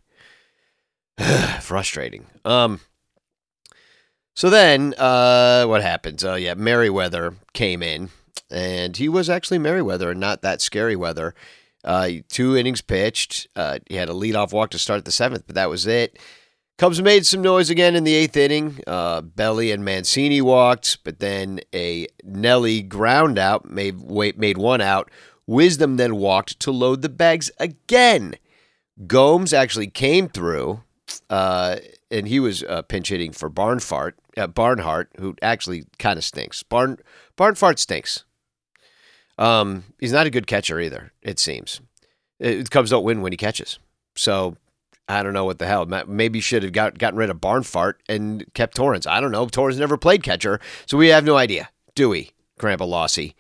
[1.60, 2.28] Frustrating.
[2.46, 2.80] Um,
[4.34, 6.24] so then, uh, what happens?
[6.24, 8.10] Oh, uh, yeah, Merryweather came in,
[8.50, 11.34] and he was actually Merryweather and not that scary weather.
[11.84, 13.48] Uh, two innings pitched.
[13.56, 16.18] Uh, he had a leadoff walk to start the seventh, but that was it.
[16.78, 18.80] Cubs made some noise again in the eighth inning.
[18.88, 24.82] Uh, Belly and Mancini walked, but then a Nelly ground out made wait, made one
[24.82, 25.12] out.
[25.46, 28.36] Wisdom then walked to load the bags again.
[29.06, 30.82] Gomes actually came through.
[31.30, 31.78] Uh,
[32.10, 36.64] and he was uh, pinch hitting for Barnfart, uh, Barnhart, who actually kind of stinks.
[36.64, 36.98] Barn
[37.36, 38.24] Barnfart stinks.
[39.38, 41.12] Um, he's not a good catcher either.
[41.22, 41.82] It seems.
[42.40, 43.80] It, Cubs don't win when he catches.
[44.16, 44.58] So
[45.08, 45.86] I don't know what the hell.
[46.08, 49.08] Maybe should have got gotten rid of Barnfart and kept Torrens.
[49.08, 49.48] I don't know.
[49.48, 53.36] Torrens never played catcher, so we have no idea, do we, Grandpa Lossy?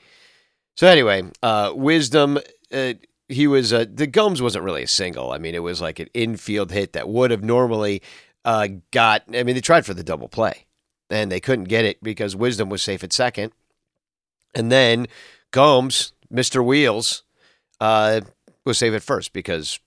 [0.75, 2.39] So anyway, uh, wisdom.
[2.71, 2.93] Uh,
[3.29, 5.31] he was uh, the gums wasn't really a single.
[5.31, 8.01] I mean, it was like an infield hit that would have normally
[8.45, 10.65] uh, got, I mean, they tried for the double play
[11.13, 13.53] and they couldn't get it because Wisdom was safe at second.
[14.55, 15.07] And then
[15.51, 16.65] Gomes, Mr.
[16.65, 17.23] Wheels,
[17.79, 18.21] uh,
[18.65, 19.79] was safe at first because,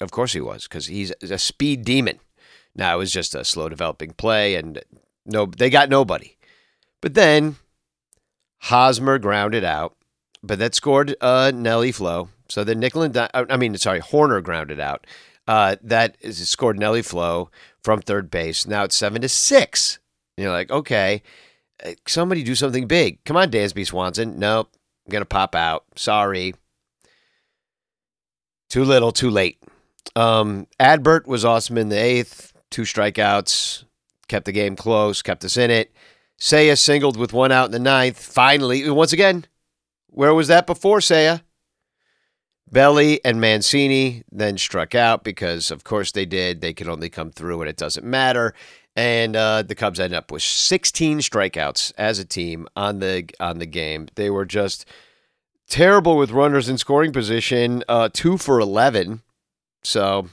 [0.00, 2.20] of course, he was because he's a speed demon.
[2.74, 4.80] Now it was just a slow developing play, and
[5.26, 6.36] no, they got nobody.
[7.00, 7.56] But then
[8.62, 9.96] Hosmer grounded out,
[10.42, 12.28] but that scored uh, Nelly Flo.
[12.48, 15.06] So then Nickel and I mean, sorry, Hoerner grounded out.
[15.46, 17.50] Uh, that is scored Nelly Flo
[17.82, 18.66] from third base.
[18.66, 19.98] Now it's seven to six.
[20.40, 21.22] You're like, okay,
[21.84, 23.22] uh, somebody do something big.
[23.24, 24.38] Come on, Dansby Swanson.
[24.38, 24.70] Nope,
[25.06, 25.84] I'm gonna pop out.
[25.96, 26.54] Sorry.
[28.68, 29.60] Too little, too late.
[30.14, 32.52] Um, Adbert was awesome in the eighth.
[32.70, 33.84] Two strikeouts,
[34.28, 35.92] kept the game close, kept us in it.
[36.38, 38.18] Seiya singled with one out in the ninth.
[38.18, 39.44] Finally, once again,
[40.06, 41.42] where was that before, Seiya?
[42.70, 46.60] Belly and Mancini then struck out because, of course, they did.
[46.60, 48.54] They could only come through, and it doesn't matter.
[49.00, 53.58] And uh, the Cubs end up with 16 strikeouts as a team on the on
[53.58, 54.08] the game.
[54.14, 54.84] They were just
[55.70, 57.82] terrible with runners in scoring position.
[57.88, 59.22] Uh, two for 11,
[59.82, 60.28] so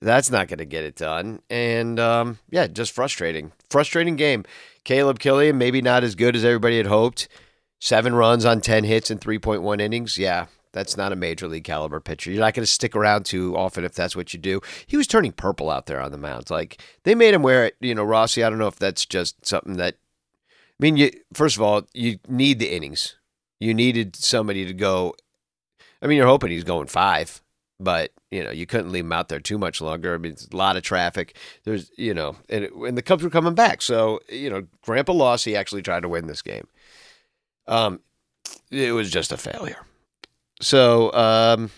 [0.00, 1.42] that's not going to get it done.
[1.50, 4.46] And um, yeah, just frustrating, frustrating game.
[4.84, 7.28] Caleb Kilian maybe not as good as everybody had hoped.
[7.80, 10.16] Seven runs on 10 hits in 3.1 innings.
[10.16, 12.30] Yeah, that's not a major league caliber pitcher.
[12.30, 14.60] You're not going to stick around too often if that's what you do.
[14.86, 16.50] He was turning purple out there on the mound.
[16.50, 17.76] Like they made him wear it.
[17.80, 18.44] You know, Rossi.
[18.44, 19.94] I don't know if that's just something that.
[19.94, 23.16] I mean, you first of all, you need the innings.
[23.60, 25.14] You needed somebody to go.
[26.02, 27.40] I mean, you're hoping he's going five,
[27.80, 30.12] but you know, you couldn't leave him out there too much longer.
[30.12, 31.36] I mean, it's a lot of traffic.
[31.62, 33.80] There's, you know, and, it, and the Cubs were coming back.
[33.80, 36.66] So, you know, Grandpa Lossy actually tried to win this game.
[37.68, 38.00] Um,
[38.72, 39.86] it was just a failure.
[40.64, 41.70] So, um,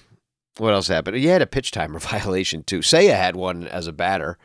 [0.58, 1.16] what else happened?
[1.16, 2.78] He had a pitch timer violation too.
[2.80, 4.38] Seiya had one as a batter.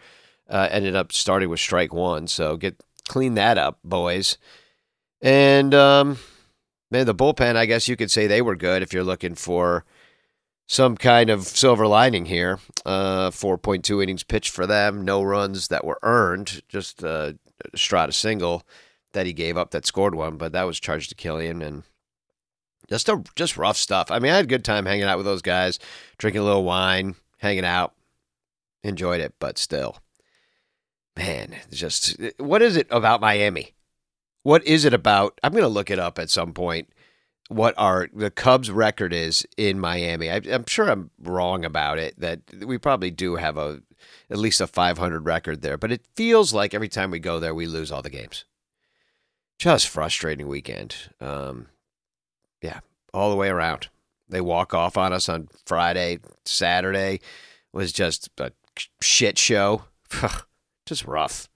[0.50, 2.26] Uh, ended up starting with strike one.
[2.28, 4.40] So get clean that up, boys.
[5.22, 6.18] And um,
[6.90, 7.56] man, the bullpen.
[7.56, 9.86] I guess you could say they were good if you're looking for
[10.68, 12.60] some kind of silver lining here.
[12.84, 17.34] Uh, 4.2 innings pitched for them, no runs that were earned, just uh,
[17.76, 18.64] Strata single
[19.14, 21.84] that he gave up that scored one, but that was charged to Kilian and
[22.92, 24.12] just a, just rough stuff.
[24.12, 25.80] I mean, I had a good time hanging out with those guys,
[26.18, 27.94] drinking a little wine, hanging out,
[28.84, 29.98] enjoyed it, but still,
[31.16, 33.74] man, just what is it about Miami?
[34.44, 35.40] What is it about?
[35.42, 36.90] I'm going to look it up at some point.
[37.48, 40.30] What are the Cubs record is in Miami?
[40.30, 42.20] I, I'm sure I'm wrong about it.
[42.20, 43.82] That we probably do have a
[44.30, 47.54] at least a 500 record there, but it feels like every time we go there,
[47.54, 48.46] we lose all the games.
[49.60, 50.96] Just frustrating weekend.
[51.20, 51.68] Um,
[52.62, 52.80] yeah,
[53.14, 53.90] all the way around.
[54.30, 57.20] They walk off on us on Friday, Saturday
[57.74, 58.52] was just a
[59.02, 59.84] shit show.
[60.86, 61.48] just rough.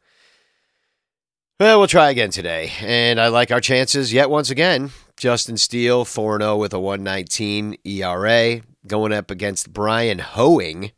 [1.60, 2.72] Well, we'll try again today.
[2.82, 4.92] And I like our chances yet once again.
[5.18, 10.92] Justin Steele, 4 0 with a 119 ERA, going up against Bryan Hoeing,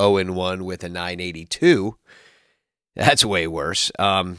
[0.00, 1.98] 0 1 with a 982.
[2.94, 3.92] That's way worse.
[3.98, 4.38] Um,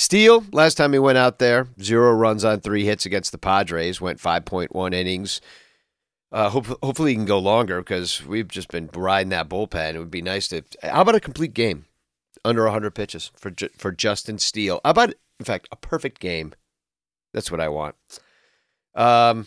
[0.00, 4.00] Steele, last time he went out there, zero runs on three hits against the Padres,
[4.00, 5.40] went 5.1 innings.
[6.32, 9.94] Uh, hope, hopefully he can go longer because we've just been riding that bullpen.
[9.94, 10.62] It would be nice to.
[10.82, 11.84] How about a complete game?
[12.44, 14.80] under 100 pitches for for Justin Steele.
[14.84, 16.54] How about, in fact, a perfect game?
[17.32, 17.96] That's what I want.
[18.94, 19.46] Um,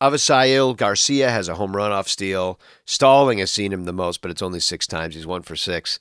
[0.00, 2.58] Avisail Garcia has a home run off Steele.
[2.86, 5.14] Stalling has seen him the most, but it's only six times.
[5.14, 5.98] He's one for six.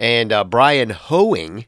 [0.00, 1.66] And uh, Bryan Hoeing,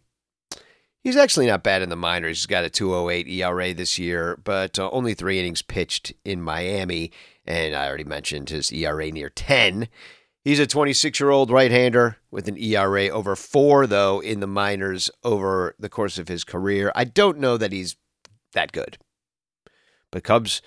[1.03, 2.39] he's actually not bad in the minors.
[2.39, 7.11] He's got a 208 ERA this year, but uh, only three innings pitched in Miami.
[7.47, 9.89] And I already mentioned his ERA near 10.
[10.43, 14.47] He's a 26 year old right hander with an ERA over four, though, in the
[14.47, 16.93] minors over the course of his career.
[16.95, 17.97] I don't know that he's
[18.53, 18.99] that good.
[20.11, 20.63] But Cubs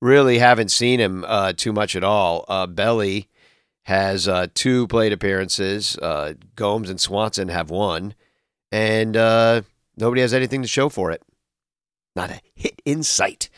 [0.00, 2.44] really haven't seen him uh, too much at all.
[2.48, 3.28] Uh, Belly
[3.82, 8.14] has uh, two plate appearances, uh, Gomes and Swanson have one,
[8.70, 9.62] and uh,
[9.98, 11.22] nobody has anything to show for it.
[12.16, 13.48] Not a hit in sight.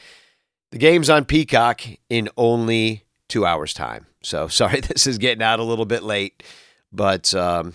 [0.70, 4.06] The game's on Peacock in only two hours' time.
[4.22, 6.42] So sorry, this is getting out a little bit late,
[6.92, 7.74] but um,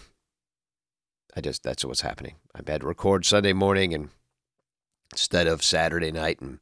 [1.36, 2.36] I just that's what's happening.
[2.54, 4.10] I had to record Sunday morning and
[5.12, 6.60] instead of Saturday night, and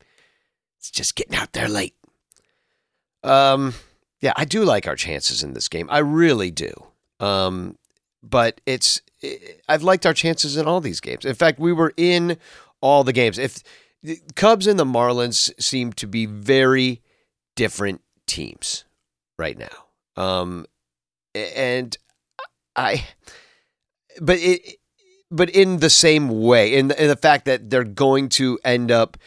[0.80, 1.96] it's just getting out there late.
[3.24, 3.74] Um,
[4.20, 5.88] yeah, I do like our chances in this game.
[5.90, 6.72] I really do.
[7.20, 7.78] Um,
[8.22, 9.02] but it's
[9.68, 11.26] I've liked our chances in all these games.
[11.26, 12.38] In fact, we were in
[12.82, 13.38] all the games.
[13.38, 13.64] If
[14.02, 17.02] the Cubs and the Marlins seem to be very
[17.56, 18.86] different teams
[19.38, 20.22] right now.
[20.22, 20.66] Um,
[21.34, 21.98] and
[22.76, 23.06] I,
[24.20, 24.78] but it,
[25.32, 28.92] but in the same way, in the, in the fact that they're going to end
[28.92, 29.18] up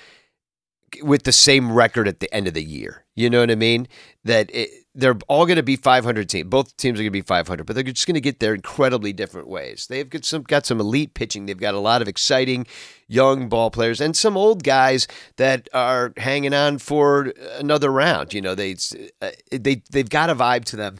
[1.02, 3.04] with the same record at the end of the year.
[3.14, 3.88] You know what I mean?
[4.24, 6.48] That it, they're all going to be 500 teams.
[6.48, 9.12] Both teams are going to be 500, but they're just going to get there incredibly
[9.12, 9.86] different ways.
[9.88, 11.46] They've got some got some elite pitching.
[11.46, 12.66] They've got a lot of exciting
[13.06, 15.06] young ball players and some old guys
[15.36, 18.32] that are hanging on for another round.
[18.32, 18.76] You know, they
[19.20, 20.98] uh, they they've got a vibe to them.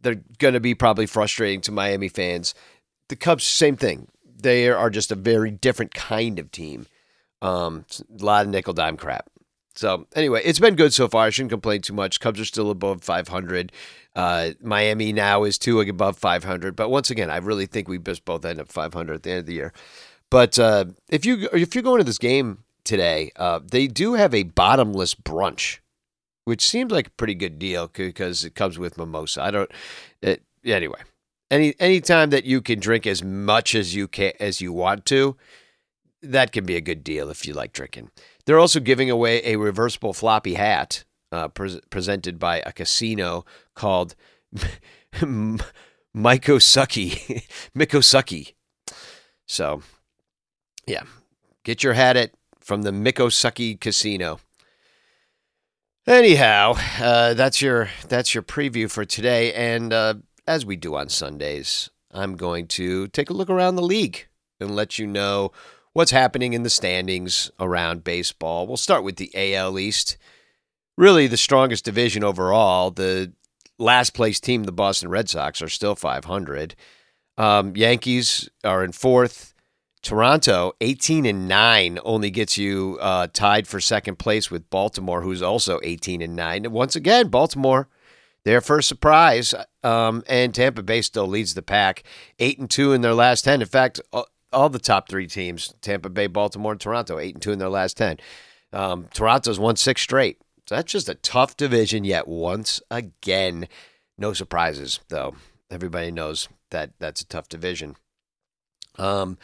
[0.00, 2.54] They're going to be probably frustrating to Miami fans.
[3.08, 4.08] The Cubs, same thing.
[4.24, 6.86] They are just a very different kind of team.
[7.42, 7.84] Um,
[8.18, 9.28] a lot of nickel dime crap.
[9.74, 11.26] So anyway, it's been good so far.
[11.26, 12.20] I shouldn't complain too much.
[12.20, 13.72] Cubs are still above 500.
[14.14, 16.76] Uh, Miami now is two above 500.
[16.76, 19.40] But once again, I really think we just both end up 500 at the end
[19.40, 19.72] of the year.
[20.30, 24.34] But uh, if you if you're going to this game today, uh, they do have
[24.34, 25.78] a bottomless brunch,
[26.44, 29.42] which seems like a pretty good deal because it comes with mimosa.
[29.42, 29.70] I don't.
[30.22, 31.00] It, anyway,
[31.50, 35.36] any anytime that you can drink as much as you can as you want to,
[36.22, 38.10] that can be a good deal if you like drinking.
[38.46, 43.44] They're also giving away a reversible floppy hat uh, pre- presented by a casino
[43.74, 44.14] called
[45.14, 45.82] Mikosaki.
[47.76, 48.52] Mikosaki.
[49.44, 49.82] So,
[50.86, 51.02] yeah,
[51.62, 54.40] get your hat at from the Mikosaki Casino.
[56.06, 60.14] Anyhow, uh, that's your that's your preview for today, and uh,
[60.46, 64.26] as we do on Sundays, I'm going to take a look around the league
[64.58, 65.52] and let you know
[65.92, 68.66] what's happening in the standings around baseball.
[68.66, 70.16] We'll start with the AL East.
[70.96, 72.90] Really, the strongest division overall.
[72.90, 73.32] The
[73.78, 76.74] last place team, the Boston Red Sox, are still 500.
[77.36, 79.52] Um, Yankees are in fourth.
[80.02, 85.42] Toronto, 18 and 9, only gets you uh, tied for second place with Baltimore, who's
[85.42, 86.72] also 18 and 9.
[86.72, 87.88] Once again, Baltimore,
[88.44, 89.54] their first surprise.
[89.84, 92.02] Um, and Tampa Bay still leads the pack,
[92.40, 93.62] 8 and 2 in their last 10.
[93.62, 97.42] In fact, uh, all the top three teams Tampa Bay, Baltimore, and Toronto, 8 and
[97.42, 98.18] 2 in their last 10.
[98.72, 100.38] Um, Toronto's won six straight.
[100.66, 103.68] So that's just a tough division yet once again.
[104.16, 105.34] No surprises, though.
[105.70, 107.96] Everybody knows that that's a tough division.
[108.98, 109.38] Um,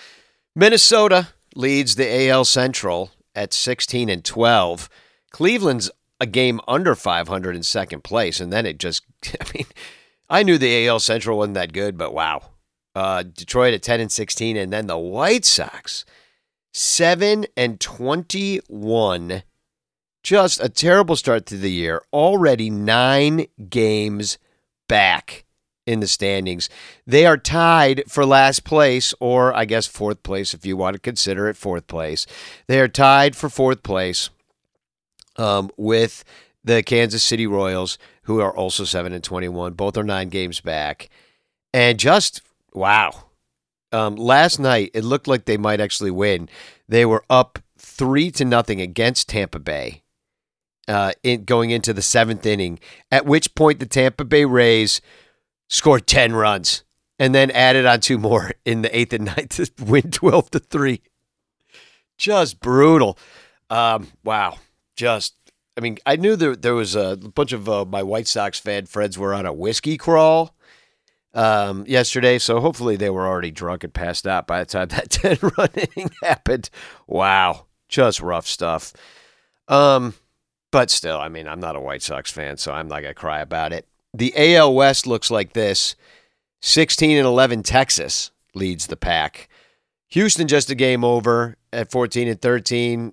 [0.54, 4.88] Minnesota leads the AL Central at 16 and 12.
[5.30, 5.90] Cleveland's
[6.20, 9.04] a game under 500 in second place, and then it just,
[9.40, 9.66] I mean,
[10.28, 12.42] I knew the AL Central wasn't that good, but wow,
[12.94, 16.04] uh, Detroit at 10 and 16, and then the White Sox
[16.72, 19.42] 7 and 21.
[20.22, 22.02] Just a terrible start to the year.
[22.12, 24.38] Already nine games
[24.88, 25.44] back
[25.86, 26.68] in the standings.
[27.06, 31.00] They are tied for last place, or I guess fourth place if you want to
[31.00, 32.26] consider it fourth place.
[32.66, 34.28] They are tied for fourth place
[35.36, 36.24] um, with
[36.62, 39.72] the Kansas City Royals, who are also 7 and 21.
[39.72, 41.08] Both are nine games back.
[41.72, 43.24] And just Wow.
[43.92, 46.48] Um, last night, it looked like they might actually win.
[46.88, 50.02] They were up three to nothing against Tampa Bay
[50.86, 52.78] uh, in going into the seventh inning.
[53.10, 55.00] At which point, the Tampa Bay Rays
[55.68, 56.84] scored ten runs
[57.18, 60.58] and then added on two more in the eighth and ninth to win twelve to
[60.58, 61.02] three.
[62.18, 63.18] Just brutal.
[63.70, 64.56] Um, wow.
[64.96, 65.34] Just
[65.76, 68.86] I mean, I knew there there was a bunch of uh, my White Sox fan
[68.86, 70.54] friends were on a whiskey crawl
[71.34, 75.10] um, yesterday, so hopefully they were already drunk and passed out by the time that
[75.10, 76.70] ten run inning happened.
[77.06, 78.92] Wow, just rough stuff.
[79.68, 80.14] Um,
[80.70, 83.40] but still, I mean, I'm not a White Sox fan, so I'm not gonna cry
[83.40, 83.86] about it.
[84.14, 85.94] The AL West looks like this:
[86.62, 89.48] 16 and 11, Texas leads the pack.
[90.08, 93.12] Houston just a game over at 14 and 13.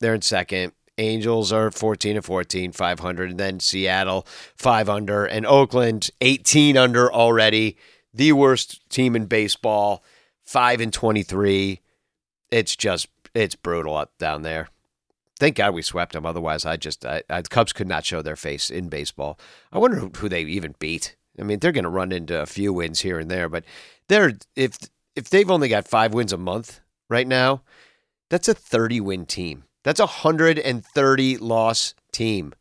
[0.00, 0.72] They're in second.
[0.98, 3.30] Angels are 14 and 14, 500.
[3.30, 4.26] And then Seattle,
[4.56, 5.24] 5 under.
[5.24, 7.76] And Oakland, 18 under already.
[8.14, 10.04] The worst team in baseball,
[10.44, 11.80] 5 and 23.
[12.50, 14.68] It's just, it's brutal up down there.
[15.38, 16.26] Thank God we swept them.
[16.26, 19.38] Otherwise, I just, I, I, the Cubs could not show their face in baseball.
[19.72, 21.16] I wonder who, who they even beat.
[21.40, 23.64] I mean, they're going to run into a few wins here and there, but
[24.08, 24.76] they're, if,
[25.16, 27.62] if they've only got five wins a month right now,
[28.28, 29.64] that's a 30 win team.
[29.84, 32.52] That's a 130 loss team.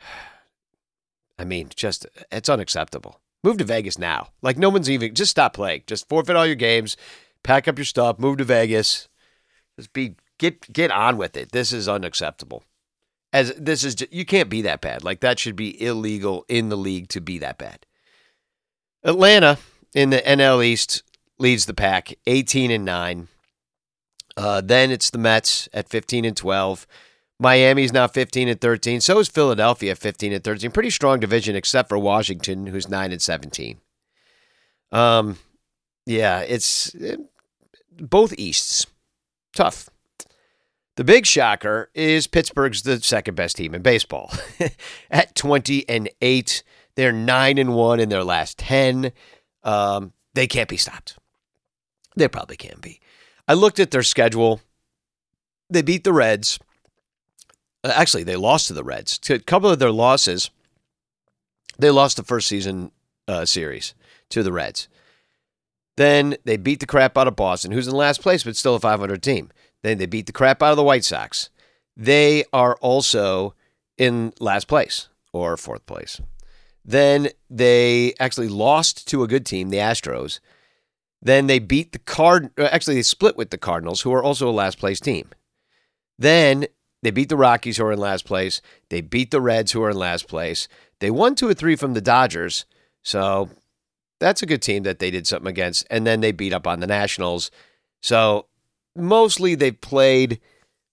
[1.38, 3.20] I mean, just it's unacceptable.
[3.42, 4.28] Move to Vegas now.
[4.42, 5.84] Like no one's even just stop playing.
[5.86, 6.96] Just forfeit all your games,
[7.42, 9.08] pack up your stuff, move to Vegas.
[9.76, 11.52] Just be get get on with it.
[11.52, 12.64] This is unacceptable.
[13.32, 15.04] As this is you can't be that bad.
[15.04, 17.86] Like that should be illegal in the league to be that bad.
[19.02, 19.58] Atlanta
[19.94, 21.02] in the NL East
[21.38, 23.28] leads the pack, 18 and 9.
[24.36, 26.86] Uh, then it's the Mets at 15 and 12.
[27.38, 29.00] Miami's now 15 and 13.
[29.00, 30.70] So is Philadelphia 15 and 13.
[30.70, 33.80] Pretty strong division, except for Washington, who's 9 and 17.
[34.92, 35.38] Um,
[36.04, 37.20] yeah, it's it,
[37.98, 38.86] both Easts.
[39.54, 39.88] Tough.
[40.96, 44.32] The big shocker is Pittsburgh's the second best team in baseball
[45.10, 46.62] at 20 and 8.
[46.94, 49.12] They're 9 and 1 in their last 10.
[49.62, 51.16] Um, they can't be stopped.
[52.16, 53.00] They probably can be.
[53.50, 54.60] I looked at their schedule.
[55.68, 56.60] They beat the Reds.
[57.82, 59.18] Uh, actually, they lost to the Reds.
[59.18, 60.50] To a couple of their losses,
[61.76, 62.92] they lost the first season
[63.26, 63.92] uh, series
[64.28, 64.86] to the Reds.
[65.96, 68.78] Then they beat the crap out of Boston, who's in last place, but still a
[68.78, 69.50] 500 team.
[69.82, 71.50] Then they beat the crap out of the White Sox.
[71.96, 73.56] They are also
[73.98, 76.20] in last place or fourth place.
[76.84, 80.38] Then they actually lost to a good team, the Astros.
[81.22, 82.50] Then they beat the Card.
[82.58, 85.28] Uh, actually, they split with the Cardinals, who are also a last place team.
[86.18, 86.66] Then
[87.02, 88.60] they beat the Rockies, who are in last place.
[88.88, 90.68] They beat the Reds, who are in last place.
[91.00, 92.66] They won two or three from the Dodgers.
[93.02, 93.48] So
[94.18, 95.86] that's a good team that they did something against.
[95.90, 97.50] And then they beat up on the Nationals.
[98.02, 98.46] So
[98.94, 100.40] mostly they've played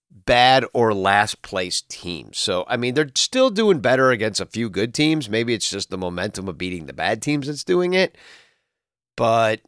[0.10, 2.38] bad or last place teams.
[2.38, 5.30] So, I mean, they're still doing better against a few good teams.
[5.30, 8.18] Maybe it's just the momentum of beating the bad teams that's doing it.
[9.16, 9.62] But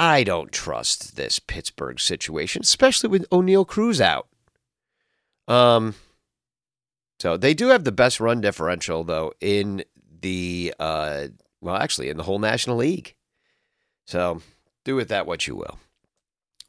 [0.00, 4.28] I don't trust this Pittsburgh situation, especially with Oneil Cruz out.
[5.46, 5.94] Um,
[7.18, 9.84] so they do have the best run differential though in
[10.22, 11.26] the uh,
[11.60, 13.14] well, actually in the whole National League.
[14.06, 14.40] So
[14.86, 15.78] do with that what you will.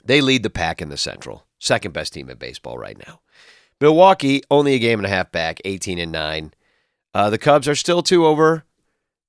[0.04, 3.22] They lead the pack in the Central, second best team in baseball right now.
[3.80, 6.54] Milwaukee only a game and a half back, 18 and nine.
[7.14, 8.66] Uh, the Cubs are still two over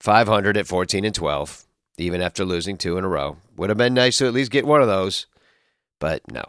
[0.01, 1.67] 500 at 14 and 12
[1.99, 3.37] even after losing two in a row.
[3.57, 5.27] Would have been nice to at least get one of those,
[6.01, 6.45] but no.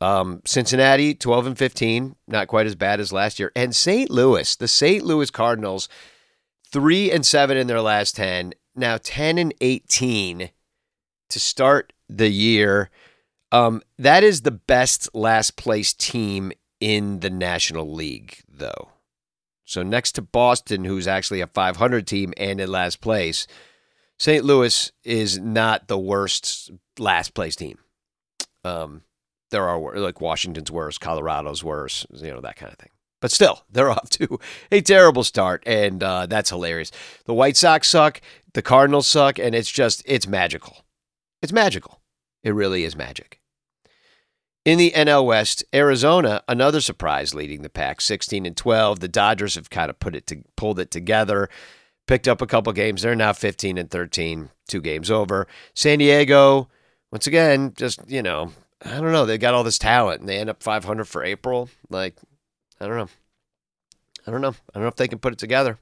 [0.00, 3.52] Um, Cincinnati, 12 and 15, not quite as bad as last year.
[3.56, 4.10] And St.
[4.10, 5.04] Louis, the St.
[5.04, 5.88] Louis Cardinals,
[6.72, 10.50] 3 and 7 in their last 10, now 10 and 18
[11.30, 12.90] to start the year.
[13.52, 18.90] Um, that is the best last place team in the National League, though.
[19.64, 23.46] So next to Boston, who's actually a 500 team and in last place,
[24.18, 24.44] St.
[24.44, 27.78] Louis is not the worst last place team.
[28.64, 29.02] Um,
[29.50, 32.90] there are like Washington's worse, Colorado's worse, you know that kind of thing.
[33.20, 34.38] But still, they're off to
[34.70, 36.90] a terrible start, and uh, that's hilarious.
[37.24, 38.20] The White Sox suck,
[38.52, 40.84] the Cardinals suck, and it's just it's magical.
[41.42, 42.00] It's magical.
[42.42, 43.40] It really is magic.
[44.64, 49.00] In the NL West, Arizona, another surprise leading the pack, 16 and 12.
[49.00, 51.50] The Dodgers have kind of put it to, pulled it together
[52.06, 53.02] picked up a couple games.
[53.02, 55.46] They're now 15 and 13, two games over.
[55.74, 56.68] San Diego,
[57.10, 58.52] once again, just, you know,
[58.84, 59.26] I don't know.
[59.26, 61.70] They got all this talent and they end up 500 for April.
[61.88, 62.16] Like,
[62.80, 63.08] I don't know.
[64.26, 64.48] I don't know.
[64.48, 65.78] I don't know if they can put it together.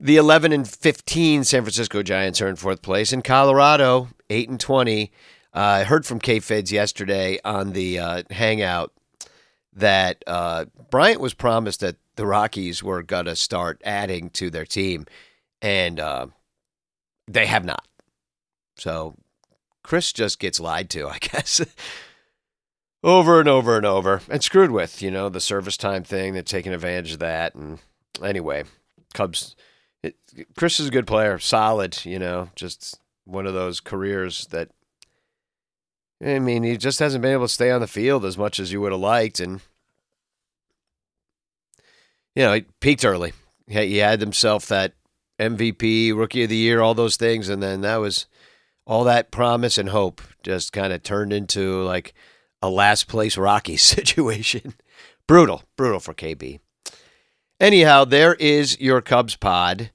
[0.00, 3.12] The 11 and 15 San Francisco Giants are in fourth place.
[3.12, 5.10] In Colorado, 8 and 20.
[5.54, 8.92] Uh, I heard from K Feds yesterday on the uh, Hangout
[9.72, 14.66] that uh, Bryant was promised that the Rockies were going to start adding to their
[14.66, 15.06] team,
[15.62, 16.26] and uh,
[17.28, 17.86] they have not.
[18.76, 19.14] So
[19.84, 21.60] Kris just gets lied to, I guess.
[23.04, 26.32] over and over and over and screwed with, you know, the service time thing.
[26.32, 27.54] They're taking advantage of that.
[27.54, 27.78] And
[28.20, 28.64] anyway,
[29.14, 29.54] Cubs,
[30.02, 30.16] it,
[30.56, 34.70] Kris is a good player, solid, you know, just one of those careers that,
[36.20, 38.72] I mean, he just hasn't been able to stay on the field as much as
[38.72, 39.38] you would have liked.
[39.38, 39.60] And,
[42.34, 43.32] you know, he peaked early.
[43.66, 44.94] He had himself that
[45.38, 47.48] MVP, Rookie of the Year, all those things.
[47.48, 48.26] And then that was
[48.86, 52.14] all that promise and hope just kind of turned into like,
[52.62, 54.74] a last place Rockies situation.
[55.26, 56.60] brutal, brutal for KB.
[57.60, 59.90] Anyhow, there is your Cubs pod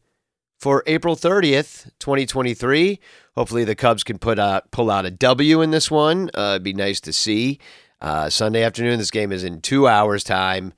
[0.60, 3.00] for April 30th, 2023.
[3.36, 6.30] Hopefully, the Cubs can put out, pull out a W in this one.
[6.34, 7.60] Uh, it'd be nice to see.
[8.02, 10.74] Uh, Sunday afternoon, this game is in two hours' time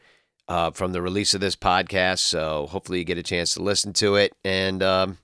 [0.47, 2.19] uh, from the release of this podcast.
[2.19, 4.33] So, hopefully, you get a chance to listen to it.
[4.43, 5.17] And um,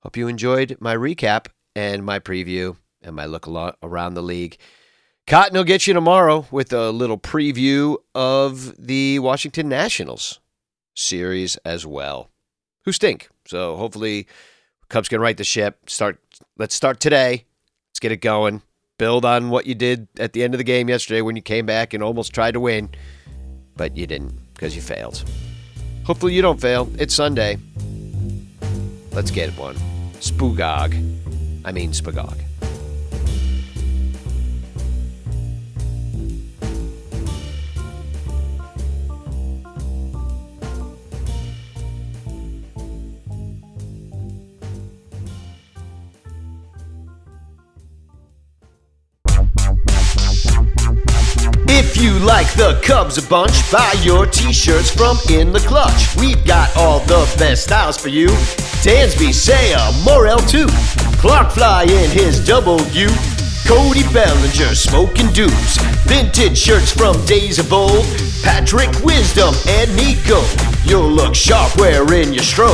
[0.00, 3.46] hope you enjoyed my recap and my preview and my look
[3.82, 4.58] around the league.
[5.26, 10.40] Cotton will get you tomorrow with a little preview of the Washington Nationals
[10.94, 12.30] series as well.
[12.84, 13.28] Who stink?
[13.46, 14.26] So hopefully
[14.88, 15.90] Cubs can right the ship.
[15.90, 16.18] Start
[16.56, 17.44] let's start today.
[17.90, 18.62] Let's get it going.
[18.98, 21.66] Build on what you did at the end of the game yesterday when you came
[21.66, 22.90] back and almost tried to win,
[23.78, 25.24] but you didn't because you failed.
[26.04, 26.90] Hopefully you don't fail.
[26.98, 27.56] It's Sunday.
[29.12, 29.76] Let's get one.
[30.20, 30.92] Spoogog.
[31.64, 32.47] I mean Spagog.
[52.00, 56.14] You like the Cubs a bunch, buy your t-shirts from In the Clutch.
[56.16, 58.28] We've got all the best styles for you.
[58.84, 60.66] Dansby, Seiya, Morel too.
[61.18, 63.08] Clark Fly in his U.
[63.66, 65.78] Cody Bellinger smoking dupes.
[66.06, 68.04] Vintage shirts from days of old.
[68.42, 70.42] Patrick Wisdom and Nico.
[70.84, 72.70] You'll look sharp wearing your stro.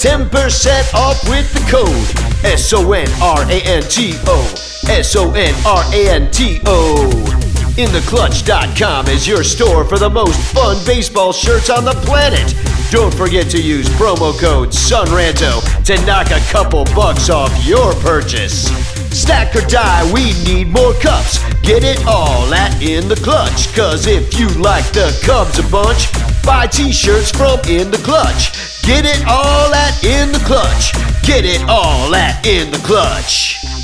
[0.00, 4.40] 10% off with the code S O N R A N T O.
[4.88, 7.35] S O N R A N T O.
[7.76, 12.54] InTheClutch.com is your store for the most fun baseball shirts on the planet.
[12.90, 18.68] Don't forget to use promo code SONRANTO to knock a couple bucks off your purchase.
[19.12, 21.44] Stack or die, we need more cups.
[21.60, 23.74] Get it all at In The Clutch.
[23.76, 26.10] Cause if you like the Cubs a bunch,
[26.46, 28.56] buy t-shirts from In The Clutch.
[28.86, 30.94] Get it all at In The Clutch.
[31.26, 33.75] Get it all at In The Clutch.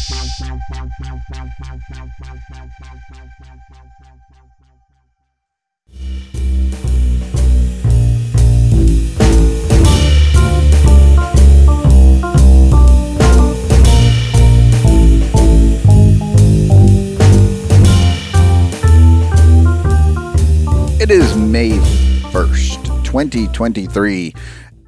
[23.31, 24.35] 2023,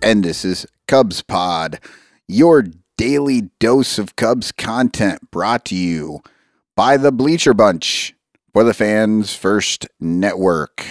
[0.03, 1.79] and this is Cubs Pod,
[2.27, 2.65] your
[2.97, 6.21] daily dose of Cubs content brought to you
[6.77, 8.15] by the Bleacher Bunch
[8.53, 10.85] for the Fans First Network.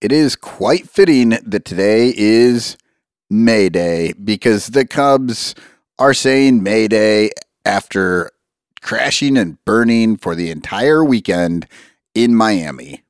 [0.00, 2.76] It is quite fitting that today is
[3.30, 5.54] May Day because the Cubs
[5.98, 7.30] are saying May Day
[7.64, 8.30] after
[8.80, 11.66] crashing and burning for the entire weekend
[12.14, 13.02] in Miami.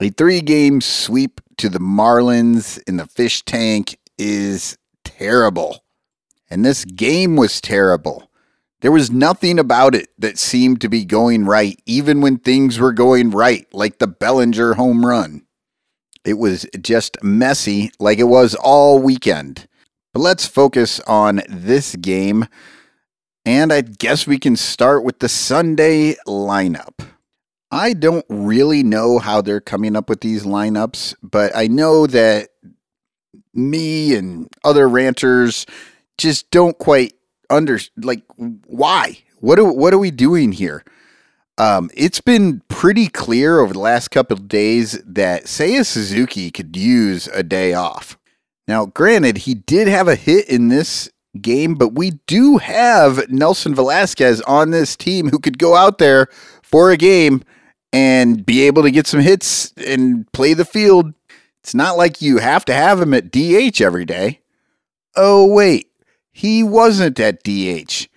[0.00, 5.84] A three game sweep to the Marlins in the fish tank is terrible.
[6.50, 8.30] And this game was terrible.
[8.80, 12.92] There was nothing about it that seemed to be going right, even when things were
[12.92, 15.46] going right, like the Bellinger home run.
[16.24, 19.68] It was just messy, like it was all weekend.
[20.12, 22.46] But let's focus on this game.
[23.46, 27.13] And I guess we can start with the Sunday lineup.
[27.74, 32.50] I don't really know how they're coming up with these lineups, but I know that
[33.52, 35.66] me and other ranters
[36.16, 37.14] just don't quite
[37.50, 39.18] under like why.
[39.40, 40.84] What are what are we doing here?
[41.58, 46.76] Um, it's been pretty clear over the last couple of days that Seiya Suzuki could
[46.76, 48.16] use a day off.
[48.68, 51.10] Now, granted, he did have a hit in this
[51.40, 56.28] game, but we do have Nelson Velazquez on this team who could go out there
[56.62, 57.42] for a game
[57.94, 61.14] and be able to get some hits and play the field.
[61.62, 64.40] It's not like you have to have him at DH every day.
[65.14, 65.92] Oh, wait,
[66.32, 68.08] he wasn't at DH.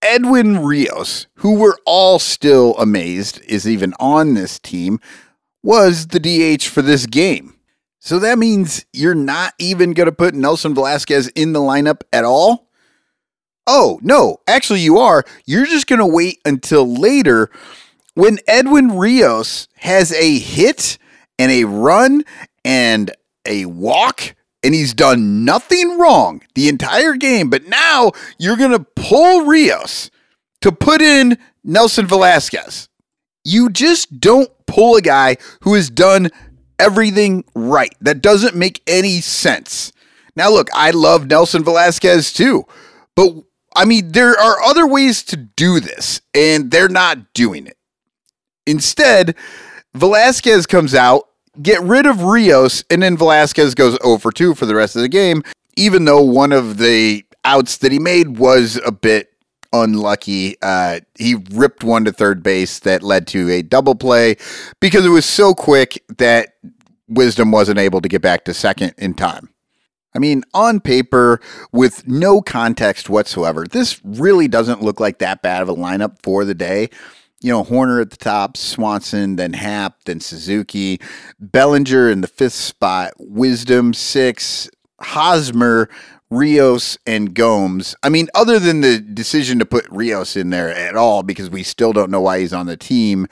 [0.00, 4.98] Edwin Rios, who we're all still amazed is even on this team,
[5.62, 7.54] was the DH for this game.
[7.98, 12.24] So that means you're not even going to put Nelson Velazquez in the lineup at
[12.24, 12.70] all?
[13.66, 15.22] Oh, no, actually, you are.
[15.44, 17.50] You're just going to wait until later
[18.18, 20.98] when Edwin Rios has a hit
[21.38, 22.24] and a run
[22.64, 23.12] and
[23.46, 28.84] a walk and he's done nothing wrong the entire game, but now you're going to
[28.96, 30.10] pull Rios
[30.62, 32.88] to put in Nelson Velazquez.
[33.44, 36.30] You just don't pull a guy who has done
[36.80, 37.94] everything right.
[38.00, 39.92] That doesn't make any sense.
[40.34, 42.64] Now, look, I love Nelson Velazquez too,
[43.14, 43.32] but
[43.76, 47.77] I mean, there are other ways to do this, and they're not doing it.
[48.68, 49.34] Instead,
[49.94, 51.28] Velazquez comes out
[51.62, 55.02] get rid of Rios, and then Velazquez goes 0 for 2 for the rest of
[55.02, 55.42] the game,
[55.76, 59.32] even though one of the outs that he made was a bit
[59.72, 60.56] unlucky.
[60.62, 64.36] Uh, he ripped one to third base that led to a double play
[64.80, 66.54] because it was so quick that
[67.08, 69.48] Wisdom wasn't able to get back to second in time.
[70.14, 71.40] I mean, on paper,
[71.70, 76.44] with no context whatsoever, this really doesn't look like that bad of a lineup for
[76.44, 76.88] the day
[77.40, 81.00] you know, Hoerner at the top, Swanson, then Happ, then Suzuki,
[81.38, 84.68] Bellinger in the fifth spot, Wisdom six,
[85.00, 85.88] Hosmer,
[86.30, 87.94] Rios, and Gomes.
[88.02, 91.62] I mean, other than the decision to put Rios in there at all, because we
[91.62, 93.26] still don't know why he's on the team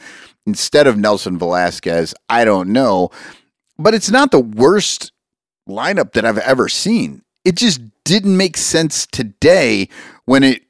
[0.46, 3.10] instead of Nelson Velazquez, I don't know.
[3.78, 5.12] But it's not the worst
[5.68, 7.22] lineup that I've ever seen.
[7.44, 9.88] It just didn't make sense today
[10.24, 10.62] when it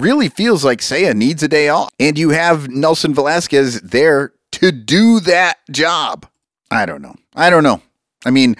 [0.00, 1.90] really feels like Seiya needs a day off.
[1.98, 6.26] And you have Nelson Velazquez there to do that job.
[6.70, 7.14] I don't know.
[7.34, 7.82] I don't know.
[8.24, 8.56] I mean,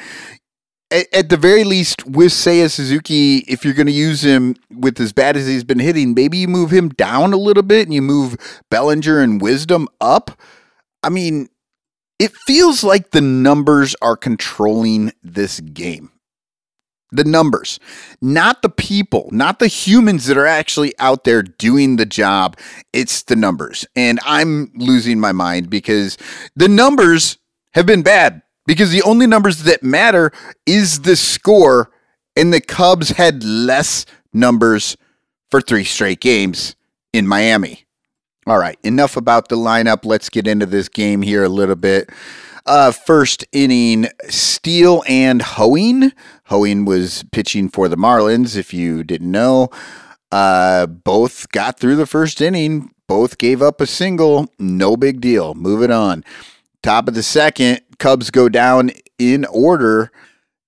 [0.91, 5.01] at, at the very least, with Seiya Suzuki, if you're going to use him with
[5.01, 7.95] as bad as he's been hitting, maybe you move him down a little bit and
[7.95, 8.37] you move
[8.71, 10.31] Bellinger and Wisdom up.
[11.03, 11.49] I mean,
[12.19, 16.11] it feels like the numbers are controlling this game
[17.11, 17.81] the numbers,
[18.21, 22.57] not the people, not the humans that are actually out there doing the job.
[22.93, 23.87] It's the numbers.
[23.97, 26.19] And I'm losing my mind because
[26.55, 27.39] the numbers
[27.73, 30.33] have been bad because the only numbers that matter
[30.67, 31.91] is the score.
[32.37, 34.97] And the Cubs had less numbers
[35.51, 36.77] for three straight games
[37.13, 37.87] in Miami.
[38.47, 40.05] All right, enough about the lineup.
[40.05, 42.11] Let's get into this game here a little bit.
[42.69, 46.13] Uh, first inning, Steele and Hoeing.
[46.45, 49.71] Hoeing was pitching for the Marlins, if you didn't know.
[50.31, 52.91] Uh, both got through the first inning.
[53.07, 54.53] Both gave up a single.
[54.59, 55.55] No big deal.
[55.55, 56.27] Moving on.
[56.83, 60.13] Top of the second, Cubs go down in order.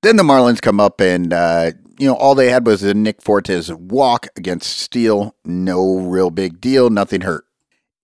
[0.00, 3.20] Then the Marlins come up and, uh, you know, all they had was a Nick
[3.20, 5.34] Fortes walk against Steele.
[5.44, 6.88] No real big deal.
[6.88, 7.44] Nothing hurt.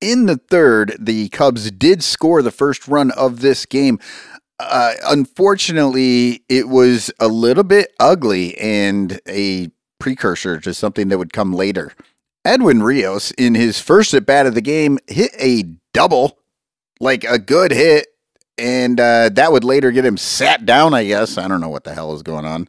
[0.00, 3.98] In the third, the Cubs did score the first run of this game.
[4.58, 11.32] Uh, unfortunately, it was a little bit ugly and a precursor to something that would
[11.32, 11.92] come later.
[12.44, 16.38] Edwin Rios, in his first at bat of the game, hit a double,
[17.00, 18.06] like a good hit,
[18.56, 21.38] and uh, that would later get him sat down, I guess.
[21.38, 22.68] I don't know what the hell is going on.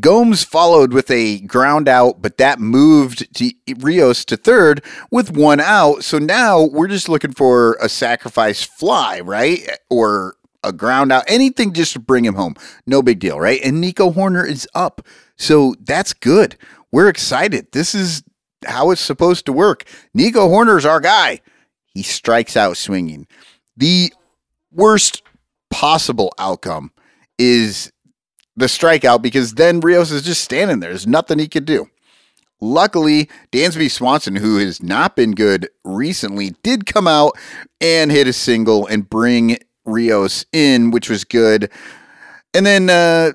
[0.00, 5.60] Gomes followed with a ground out, but that moved to Rios to third with one
[5.60, 6.02] out.
[6.02, 9.68] So now we're just looking for a sacrifice fly, right?
[9.90, 12.54] Or a ground out, anything just to bring him home.
[12.86, 13.60] No big deal, right?
[13.62, 15.06] And Nico Hoerner is up.
[15.36, 16.56] So that's good.
[16.90, 17.72] We're excited.
[17.72, 18.22] This is
[18.64, 19.84] how it's supposed to work.
[20.14, 21.40] Nico Hoerner is our guy.
[21.84, 23.26] He strikes out swinging.
[23.76, 24.12] The
[24.70, 25.22] worst
[25.70, 26.92] possible outcome
[27.38, 27.91] is
[28.56, 30.90] the strikeout because then Rios is just standing there.
[30.90, 31.88] There's nothing he could do.
[32.60, 37.36] Luckily, Dansby Swanson, who has not been good recently, did come out
[37.80, 41.70] and hit a single and bring Rios in, which was good.
[42.54, 43.32] And then uh,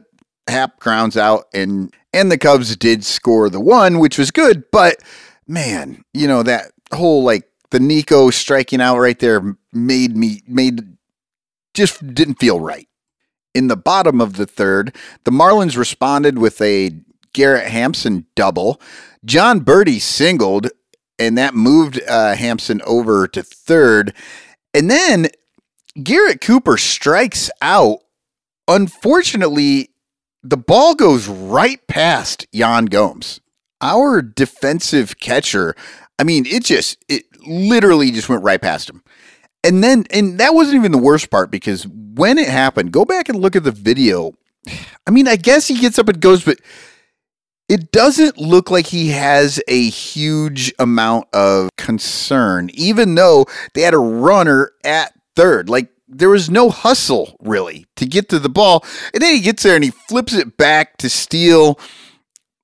[0.48, 4.64] Happ grounds out and and the Cubs did score the one, which was good.
[4.72, 4.98] But
[5.46, 10.98] man, you know that whole like the Nico striking out right there made me made
[11.74, 12.88] just didn't feel right.
[13.58, 16.92] In the bottom of the third, the Marlins responded with a
[17.34, 18.80] Garrett Hampson double.
[19.26, 20.68] Jon Berti singled,
[21.18, 24.14] and that moved uh, Hampson over to third.
[24.76, 25.30] And then
[26.04, 28.02] Garrett Cooper strikes out.
[28.68, 29.90] Unfortunately,
[30.44, 33.42] the ball goes right past Yan Gomes.
[33.82, 35.76] Our defensive catcher,
[36.20, 39.02] I mean, it just, it literally just went right past him.
[39.64, 41.88] And then, and that wasn't even the worst part because
[42.18, 44.34] when it happened, go back and look at the video.
[45.06, 46.60] I mean, I guess he gets up and goes, but
[47.70, 53.94] it doesn't look like he has a huge amount of concern, even though they had
[53.94, 55.70] a runner at third.
[55.70, 58.86] Like there was no hustle really to get to the ball.
[59.14, 61.80] And then he gets there and he flips it back to Steele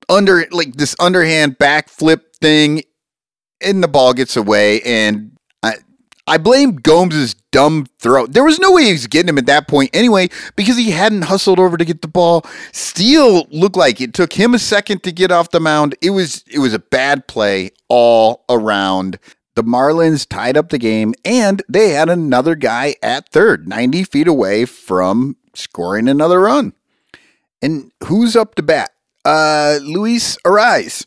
[0.08, 2.82] under like this underhand backflip thing.
[3.60, 4.80] And the ball gets away.
[4.82, 5.33] And
[6.26, 8.26] I blame Gomes' dumb throw.
[8.26, 11.22] There was no way he was getting him at that point anyway, because he hadn't
[11.22, 12.46] hustled over to get the ball.
[12.72, 15.96] Steele looked like it took him a second to get off the mound.
[16.00, 19.18] It was it was a bad play all around.
[19.54, 24.26] The Marlins tied up the game and they had another guy at third, 90 feet
[24.26, 26.72] away from scoring another run.
[27.62, 28.90] And who's up to bat?
[29.24, 31.06] Uh, Luis Arraez.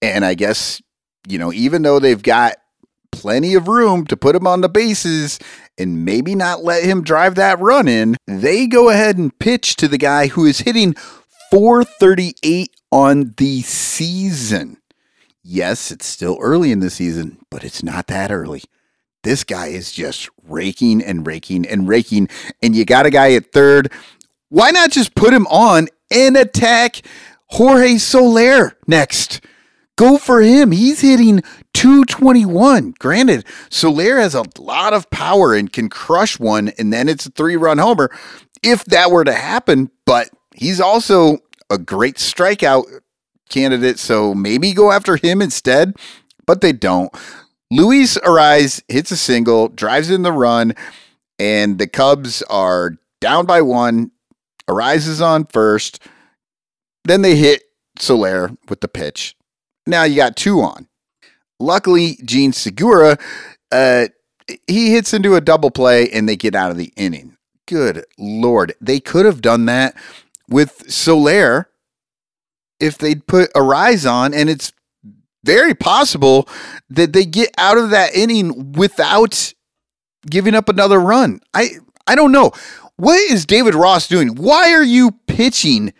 [0.00, 0.80] And I guess,
[1.26, 2.56] you know, even though they've got
[3.14, 5.38] plenty of room to put him on the bases
[5.78, 9.88] and maybe not let him drive that run in, they go ahead and pitch to
[9.88, 10.94] the guy who is hitting
[11.50, 14.78] 438 on the season.
[15.42, 18.62] Yes, it's still early in the season, but it's not that early.
[19.22, 22.28] This guy is just raking and raking and raking,
[22.62, 23.90] and you got a guy at third.
[24.48, 27.02] Why not just put him on and attack
[27.46, 29.40] Jorge Soler next?
[29.96, 30.72] Go for him.
[30.72, 31.42] He's hitting
[31.74, 32.94] 221.
[32.98, 37.30] Granted, Soler has a lot of power and can crush one, and then it's a
[37.30, 38.10] three run homer
[38.62, 39.90] if that were to happen.
[40.06, 41.38] But he's also
[41.70, 42.84] a great strikeout
[43.48, 45.94] candidate, so maybe go after him instead,
[46.46, 47.12] but they don't.
[47.70, 50.74] Luis Arraez hits a single, drives in the run,
[51.38, 54.10] and the Cubs are down by one.
[54.68, 56.00] Arraez is on first.
[57.04, 57.64] Then they hit
[57.98, 59.36] Soler with the pitch.
[59.86, 60.88] Now you got two on.
[61.60, 63.18] Luckily, Jean Segura,
[63.70, 64.08] uh,
[64.66, 67.36] he hits into a double play and they get out of the inning.
[67.66, 68.74] Good Lord.
[68.80, 69.96] They could have done that
[70.48, 71.70] with Soler
[72.80, 74.72] if they'd put Arraez on, and it's
[75.44, 76.48] very possible
[76.90, 79.54] that they get out of that inning without
[80.28, 81.40] giving up another run.
[81.52, 81.70] I
[82.06, 82.52] I don't know.
[82.96, 84.36] What is David Ross doing?
[84.36, 85.92] Why are you pitching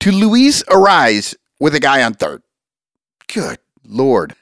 [0.00, 2.42] to Luis Arraez with a guy on third?
[3.32, 4.34] Good Lord.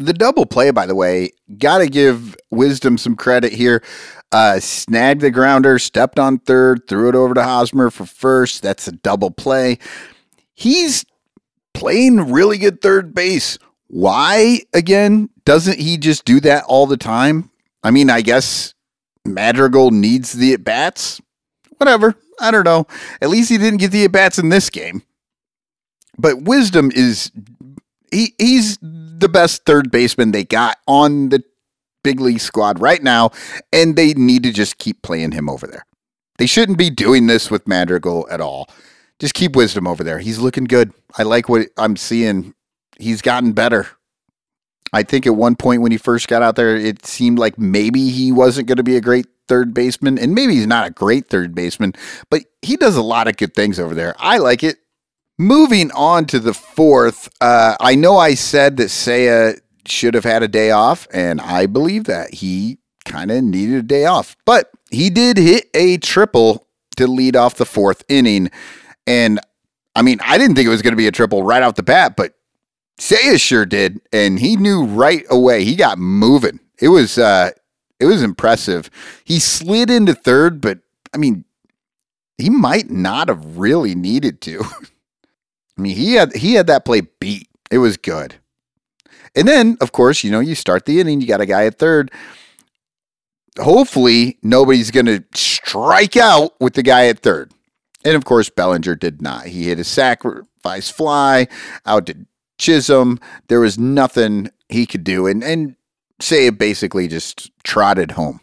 [0.00, 3.82] The double play, by the way, got to give Wisdom some credit here.
[4.32, 8.62] Uh, snagged the grounder, stepped on third, threw it over to Hosmer for first.
[8.62, 9.78] That's a double play.
[10.54, 11.04] He's
[11.74, 13.58] playing really good third base.
[13.88, 17.50] Why, again, doesn't he just do that all the time?
[17.82, 18.72] I mean, I guess
[19.26, 21.20] Madrigal needs the at bats.
[21.76, 22.14] Whatever.
[22.40, 22.86] I don't know.
[23.20, 25.02] At least he didn't get the at bats in this game.
[26.16, 27.30] But Wisdom is
[28.10, 28.78] he he's
[29.20, 31.42] the best third baseman they got on the
[32.02, 33.30] big league squad right now,
[33.72, 35.84] and they need to just keep playing him over there.
[36.38, 38.68] They shouldn't be doing this with Madrigal at all.
[39.18, 40.18] Just keep Wisdom over there.
[40.18, 40.92] He's looking good.
[41.18, 42.54] I like what I'm seeing.
[42.98, 43.88] He's gotten better.
[44.92, 48.10] I think at one point when he first got out there, it seemed like maybe
[48.10, 51.28] he wasn't going to be a great third baseman, and maybe he's not a great
[51.28, 51.92] third baseman,
[52.30, 54.14] but he does a lot of good things over there.
[54.18, 54.78] I like it.
[55.40, 60.42] Moving on to the fourth, uh, I know I said that Seiya should have had
[60.42, 62.76] a day off, and I believe that he
[63.06, 66.66] kind of needed a day off, but he did hit a triple
[66.96, 68.50] to lead off the fourth inning.
[69.06, 69.40] And
[69.96, 71.82] I mean, I didn't think it was going to be a triple right off the
[71.82, 72.34] bat, but
[72.98, 75.64] Seiya sure did, and he knew right away.
[75.64, 76.60] He got moving.
[76.82, 77.52] It was uh,
[77.98, 78.90] it was impressive.
[79.24, 80.80] He slid into third, but
[81.14, 81.46] I mean,
[82.36, 84.66] he might not have really needed to.
[85.80, 87.48] I mean, he had he had that play beat.
[87.70, 88.34] It was good.
[89.34, 91.78] And then, of course, you know, you start the inning, you got a guy at
[91.78, 92.10] third.
[93.58, 97.52] Hopefully, nobody's going to strike out with the guy at third.
[98.04, 99.46] And of course, Bellinger did not.
[99.46, 101.48] He hit a sacrifice fly,
[101.86, 102.26] out to
[102.58, 103.18] Chisholm.
[103.48, 105.26] There was nothing he could do.
[105.26, 105.76] And, and
[106.20, 108.40] Seiya basically just trotted home.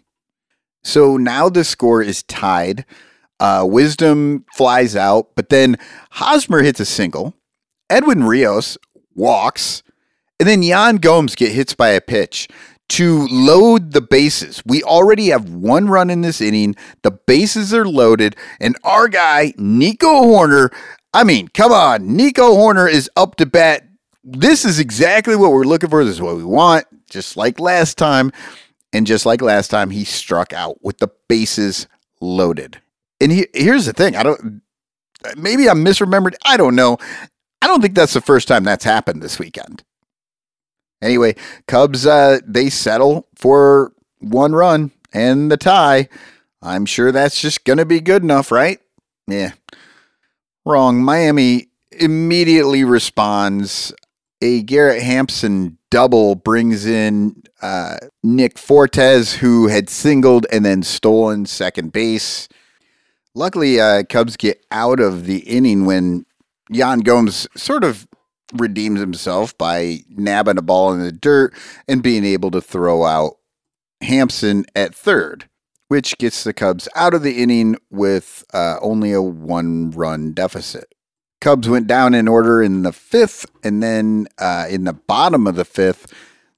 [0.84, 2.86] So now the score is tied.
[3.40, 5.78] Uh, Wisdom flies out, but then
[6.12, 7.34] Hosmer hits a single.
[7.90, 8.78] Edwin Rios
[9.16, 9.84] walks,
[10.40, 12.48] and then Yan Gomes get hits by a pitch
[12.90, 14.64] to load the bases.
[14.66, 16.76] We already have one run in this inning.
[17.04, 20.74] The bases are loaded, and our guy, Nico Hoerner,
[21.14, 23.88] I mean, come on, Nico Hoerner is up to bat.
[24.24, 26.04] This is exactly what we're looking for.
[26.04, 28.32] This is what we want, just like last time.
[28.94, 31.88] And just like last time, he struck out with the bases
[32.22, 32.82] loaded.
[33.20, 34.62] And he, here's the thing I don't,
[35.36, 36.36] maybe I'm misremembered.
[36.46, 36.98] I don't know.
[37.62, 39.84] I don't think that's the first time that's happened this weekend.
[41.02, 41.36] Anyway,
[41.68, 46.10] Cubs uh, they settle for one run and the tie.
[46.62, 48.80] I'm sure that's just going to be good enough, right?
[49.28, 49.54] Yeah.
[50.66, 51.04] Wrong.
[51.04, 53.94] Miami immediately responds.
[54.42, 61.46] A Garrett Hampson double brings in uh, Nick Fortes, who had singled and then stolen
[61.46, 62.48] second base.
[63.38, 66.26] Luckily, uh, Cubs get out of the inning when
[66.72, 68.08] Yan Gomes sort of
[68.56, 71.54] redeems himself by nabbing a ball in the dirt
[71.88, 73.36] and being able to throw out
[74.02, 75.48] Hampson at third,
[75.88, 80.96] which gets the Cubs out of the inning with uh, only a one run deficit.
[81.40, 85.54] Cubs went down in order in the fifth, and then uh, in the bottom of
[85.54, 86.12] the fifth,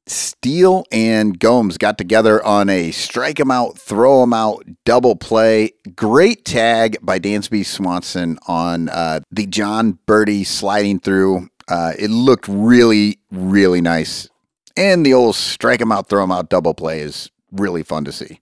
[0.09, 5.73] Steele and Gomes got together on a strike him out, throw him out double play.
[5.95, 11.49] Great tag by Dansby Swanson on uh, the Jon Berti sliding through.
[11.67, 14.27] Uh, it looked really, really nice.
[14.75, 18.11] And the old strike him out, throw him out double play is really fun to
[18.11, 18.39] see.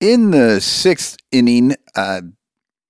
[0.00, 2.22] In the sixth inning, uh,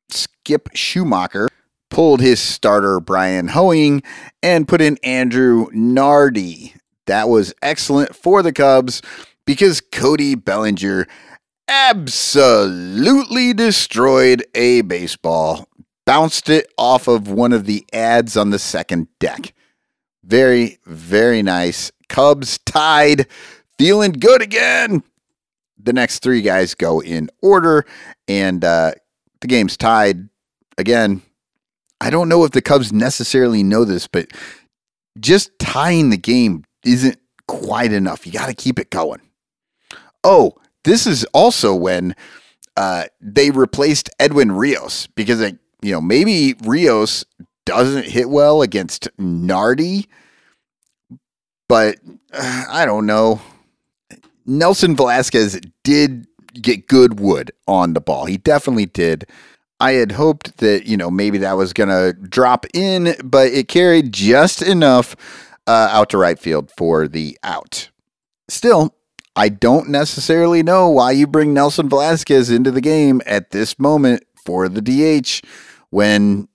[0.08, 1.48] Skip Schumaker
[1.90, 4.02] pulled his starter Bryan Hoeing
[4.42, 6.74] and put in Andrew Nardi.
[7.06, 9.02] That was excellent for the Cubs
[9.44, 11.06] because Cody Bellinger
[11.68, 15.68] absolutely destroyed a baseball,
[16.06, 19.54] bounced it off of one of the ads on the second deck.
[20.24, 21.90] Very, very nice.
[22.08, 23.26] Cubs tied,
[23.78, 25.02] feeling good again.
[25.82, 27.84] The next three guys go in order,
[28.28, 28.92] and uh,
[29.40, 30.28] the game's tied
[30.78, 31.22] again.
[32.00, 34.28] I don't know if the Cubs necessarily know this, but
[35.18, 38.26] just tying the game isn't quite enough.
[38.26, 39.20] You got to keep it going.
[40.24, 40.54] Oh,
[40.84, 42.14] this is also when
[42.76, 47.24] uh, they replaced Edwin Rios because, like, you know, maybe Rios
[47.66, 50.08] doesn't hit well against Nardi,
[51.68, 51.98] but
[52.32, 53.40] uh, I don't know.
[54.46, 58.26] Nelson Velazquez did get good wood on the ball.
[58.26, 59.26] He definitely did.
[59.80, 63.68] I had hoped that, you know, maybe that was going to drop in, but it
[63.68, 65.16] carried just enough
[65.66, 67.90] uh, out to right field for the out.
[68.48, 68.94] Still,
[69.34, 74.24] I don't necessarily know why you bring Nelson Velazquez into the game at this moment
[74.44, 75.46] for the DH
[75.90, 76.48] when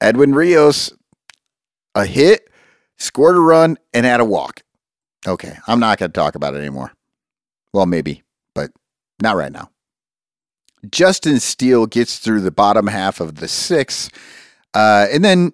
[0.00, 0.92] Edwin Rios
[1.94, 2.48] a hit,
[2.98, 4.62] scored a run, and had a walk.
[5.26, 6.92] Okay, I'm not going to talk about it anymore.
[7.74, 8.22] Well, maybe,
[8.54, 8.70] but
[9.20, 9.70] not right now.
[10.90, 14.10] Justin Steele gets through the bottom half of the sixth,
[14.72, 15.52] uh, and then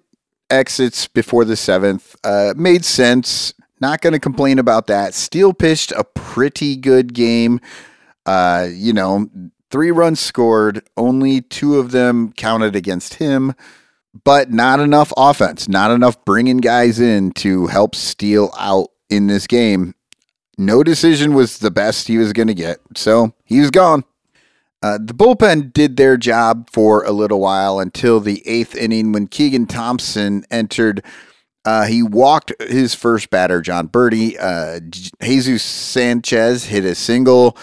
[0.49, 2.15] exits before the seventh.
[2.23, 3.53] Uh, made sense.
[3.79, 5.13] Not going to complain about that.
[5.13, 7.59] Steele pitched a pretty good game.
[8.25, 9.29] Uh, you know,
[9.69, 13.53] three runs scored, only two of them counted against him,
[14.23, 19.47] but not enough offense, not enough bringing guys in to help Steele out in this
[19.47, 19.93] game.
[20.57, 24.03] No decision was the best he was going to get, so he was gone.
[24.83, 29.27] Uh, the bullpen did their job for a little while until the eighth inning when
[29.27, 31.03] Keegan Thompson entered.
[31.65, 34.37] Uh, he walked his first batter, Jon Berti.
[34.39, 34.79] Uh,
[35.21, 37.57] Jesus Sanchez hit a single,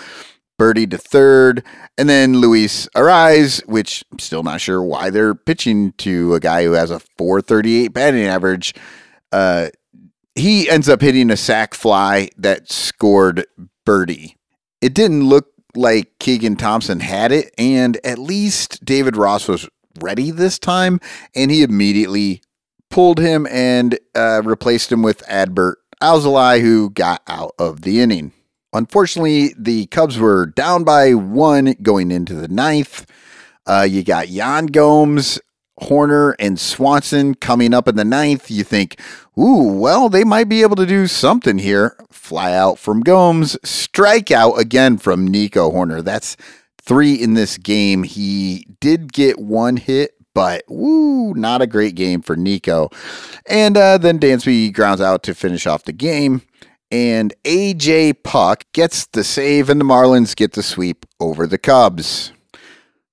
[0.60, 1.64] Berti to third,
[1.96, 6.64] and then Luis Arraez, which I'm still not sure why they're pitching to a guy
[6.64, 8.74] who has a 438 batting average.
[9.32, 9.70] Uh,
[10.34, 13.46] he ends up hitting a sac fly that scored
[13.86, 14.34] Berti.
[14.80, 19.68] It didn't look like Keegan Thompson had it, and at least David Ross was
[20.00, 21.00] ready this time,
[21.34, 22.42] and he immediately
[22.90, 28.32] pulled him and uh, replaced him with Adbert Alzolay, who got out of the inning.
[28.72, 33.06] Unfortunately, the Cubs were down by one going into the ninth.
[33.66, 35.40] Uh, you got Yan Gomes,
[35.82, 38.50] Hoerner, and Swanson coming up in the ninth.
[38.50, 39.00] You think,
[39.38, 41.96] ooh, well, they might be able to do something here.
[42.10, 46.02] Fly out from Gomes, strikeout again from Nico Hoerner.
[46.02, 46.36] That's
[46.80, 48.02] three in this game.
[48.02, 52.90] He did get one hit, but woo, not a great game for Nico.
[53.46, 56.42] And uh, then Dansby grounds out to finish off the game.
[56.90, 62.32] And AJ Puk gets the save, and the Marlins get the sweep over the Cubs.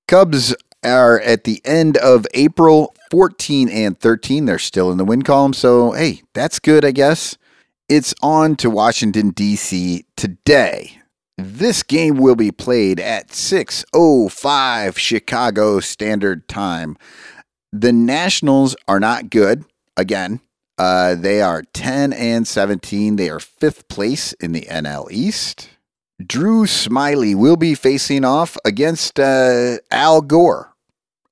[0.06, 0.54] Cubs
[0.84, 4.46] are at the end of April 14 and 13.
[4.46, 5.52] They're still in the win column.
[5.52, 7.36] So, hey, that's good, I guess.
[7.88, 10.04] It's on to Washington, D.C.
[10.16, 10.98] today.
[11.36, 16.96] This game will be played at 6:05 Chicago Standard Time.
[17.72, 19.64] The Nationals are not good
[19.96, 20.40] again.
[20.78, 23.16] Uh, they are 10 and 17.
[23.16, 25.70] They are fifth place in the NL East.
[26.24, 30.71] Drew Smyly will be facing off against uh, Al Gore.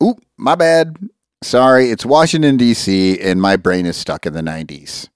[0.02, 0.96] Oop, my bad.
[1.42, 5.08] Sorry, it's Washington, D.C., and my brain is stuck in the 90s.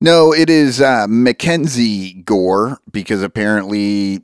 [0.00, 4.20] No, it is uh, Mackenzie Gore because apparently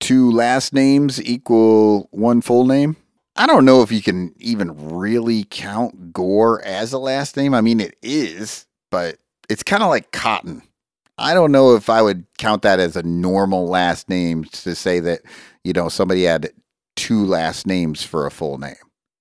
[0.00, 2.96] two last names equal one full name.
[3.36, 7.54] I don't know if you can even really count Gore as a last name.
[7.54, 9.18] I mean, it is, but
[9.48, 10.62] it's kind of like Cotton.
[11.18, 15.00] I don't know if I would count that as a normal last name to say
[15.00, 15.20] that,
[15.64, 16.50] you know, somebody had
[16.96, 18.74] two last names for a full name.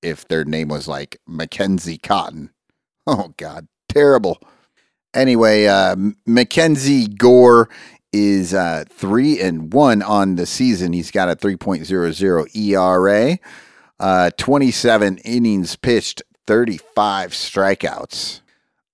[0.05, 2.51] If their name was like Mackenzie Cotton.
[3.07, 4.39] Oh, God, terrible.
[5.13, 5.95] Anyway, uh,
[6.25, 7.69] Mackenzie Gore
[8.11, 10.93] is uh, three and one on the season.
[10.93, 13.37] He's got a 3.00 ERA,
[13.99, 18.41] uh, 27 innings pitched, 35 strikeouts.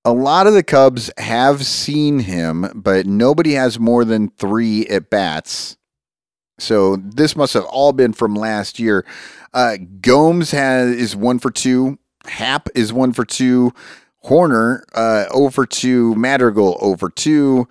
[0.03, 5.09] A lot of the Cubs have seen him, but nobody has more than three at
[5.11, 5.77] bats.
[6.61, 9.05] So this must have all been from last year.
[9.53, 11.97] Uh, Gomes has is one for two.
[12.25, 13.73] Happ is one for two.
[14.25, 16.15] Hoerner uh, over two.
[16.15, 17.67] Madrigal over two.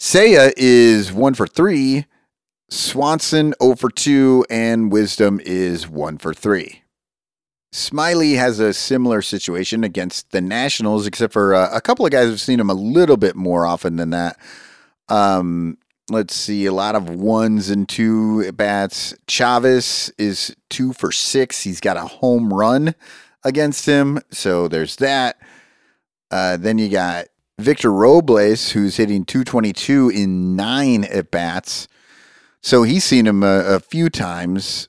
[0.00, 2.06] Seiya is one for three.
[2.70, 6.82] Swanson over two, and Wisdom is one for three.
[7.72, 12.28] Smyly has a similar situation against the Nationals, except for uh, a couple of guys
[12.28, 14.38] have seen him a little bit more often than that.
[15.08, 15.76] Um,
[16.10, 19.14] let's see, a lot of ones and two at bats.
[19.26, 21.62] Chavez is two for six.
[21.62, 22.94] He's got a home run
[23.42, 25.38] against him, so there's that.
[26.30, 27.26] Uh, then you got
[27.58, 31.88] Victor Robles, who's hitting 222 in nine at bats.
[32.62, 34.88] So he's seen him a, a few times.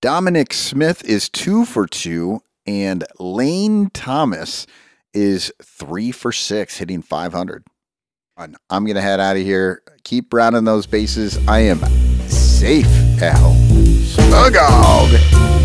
[0.00, 4.66] Dominic Smith is two for two, and Lane Thomas
[5.12, 7.64] is three for six, hitting 500.
[8.36, 9.82] I'm going to head out of here.
[10.02, 11.38] Keep rounding those bases.
[11.46, 11.78] I am
[12.28, 12.86] safe,
[13.22, 13.54] Al.
[13.54, 15.63] Smugog.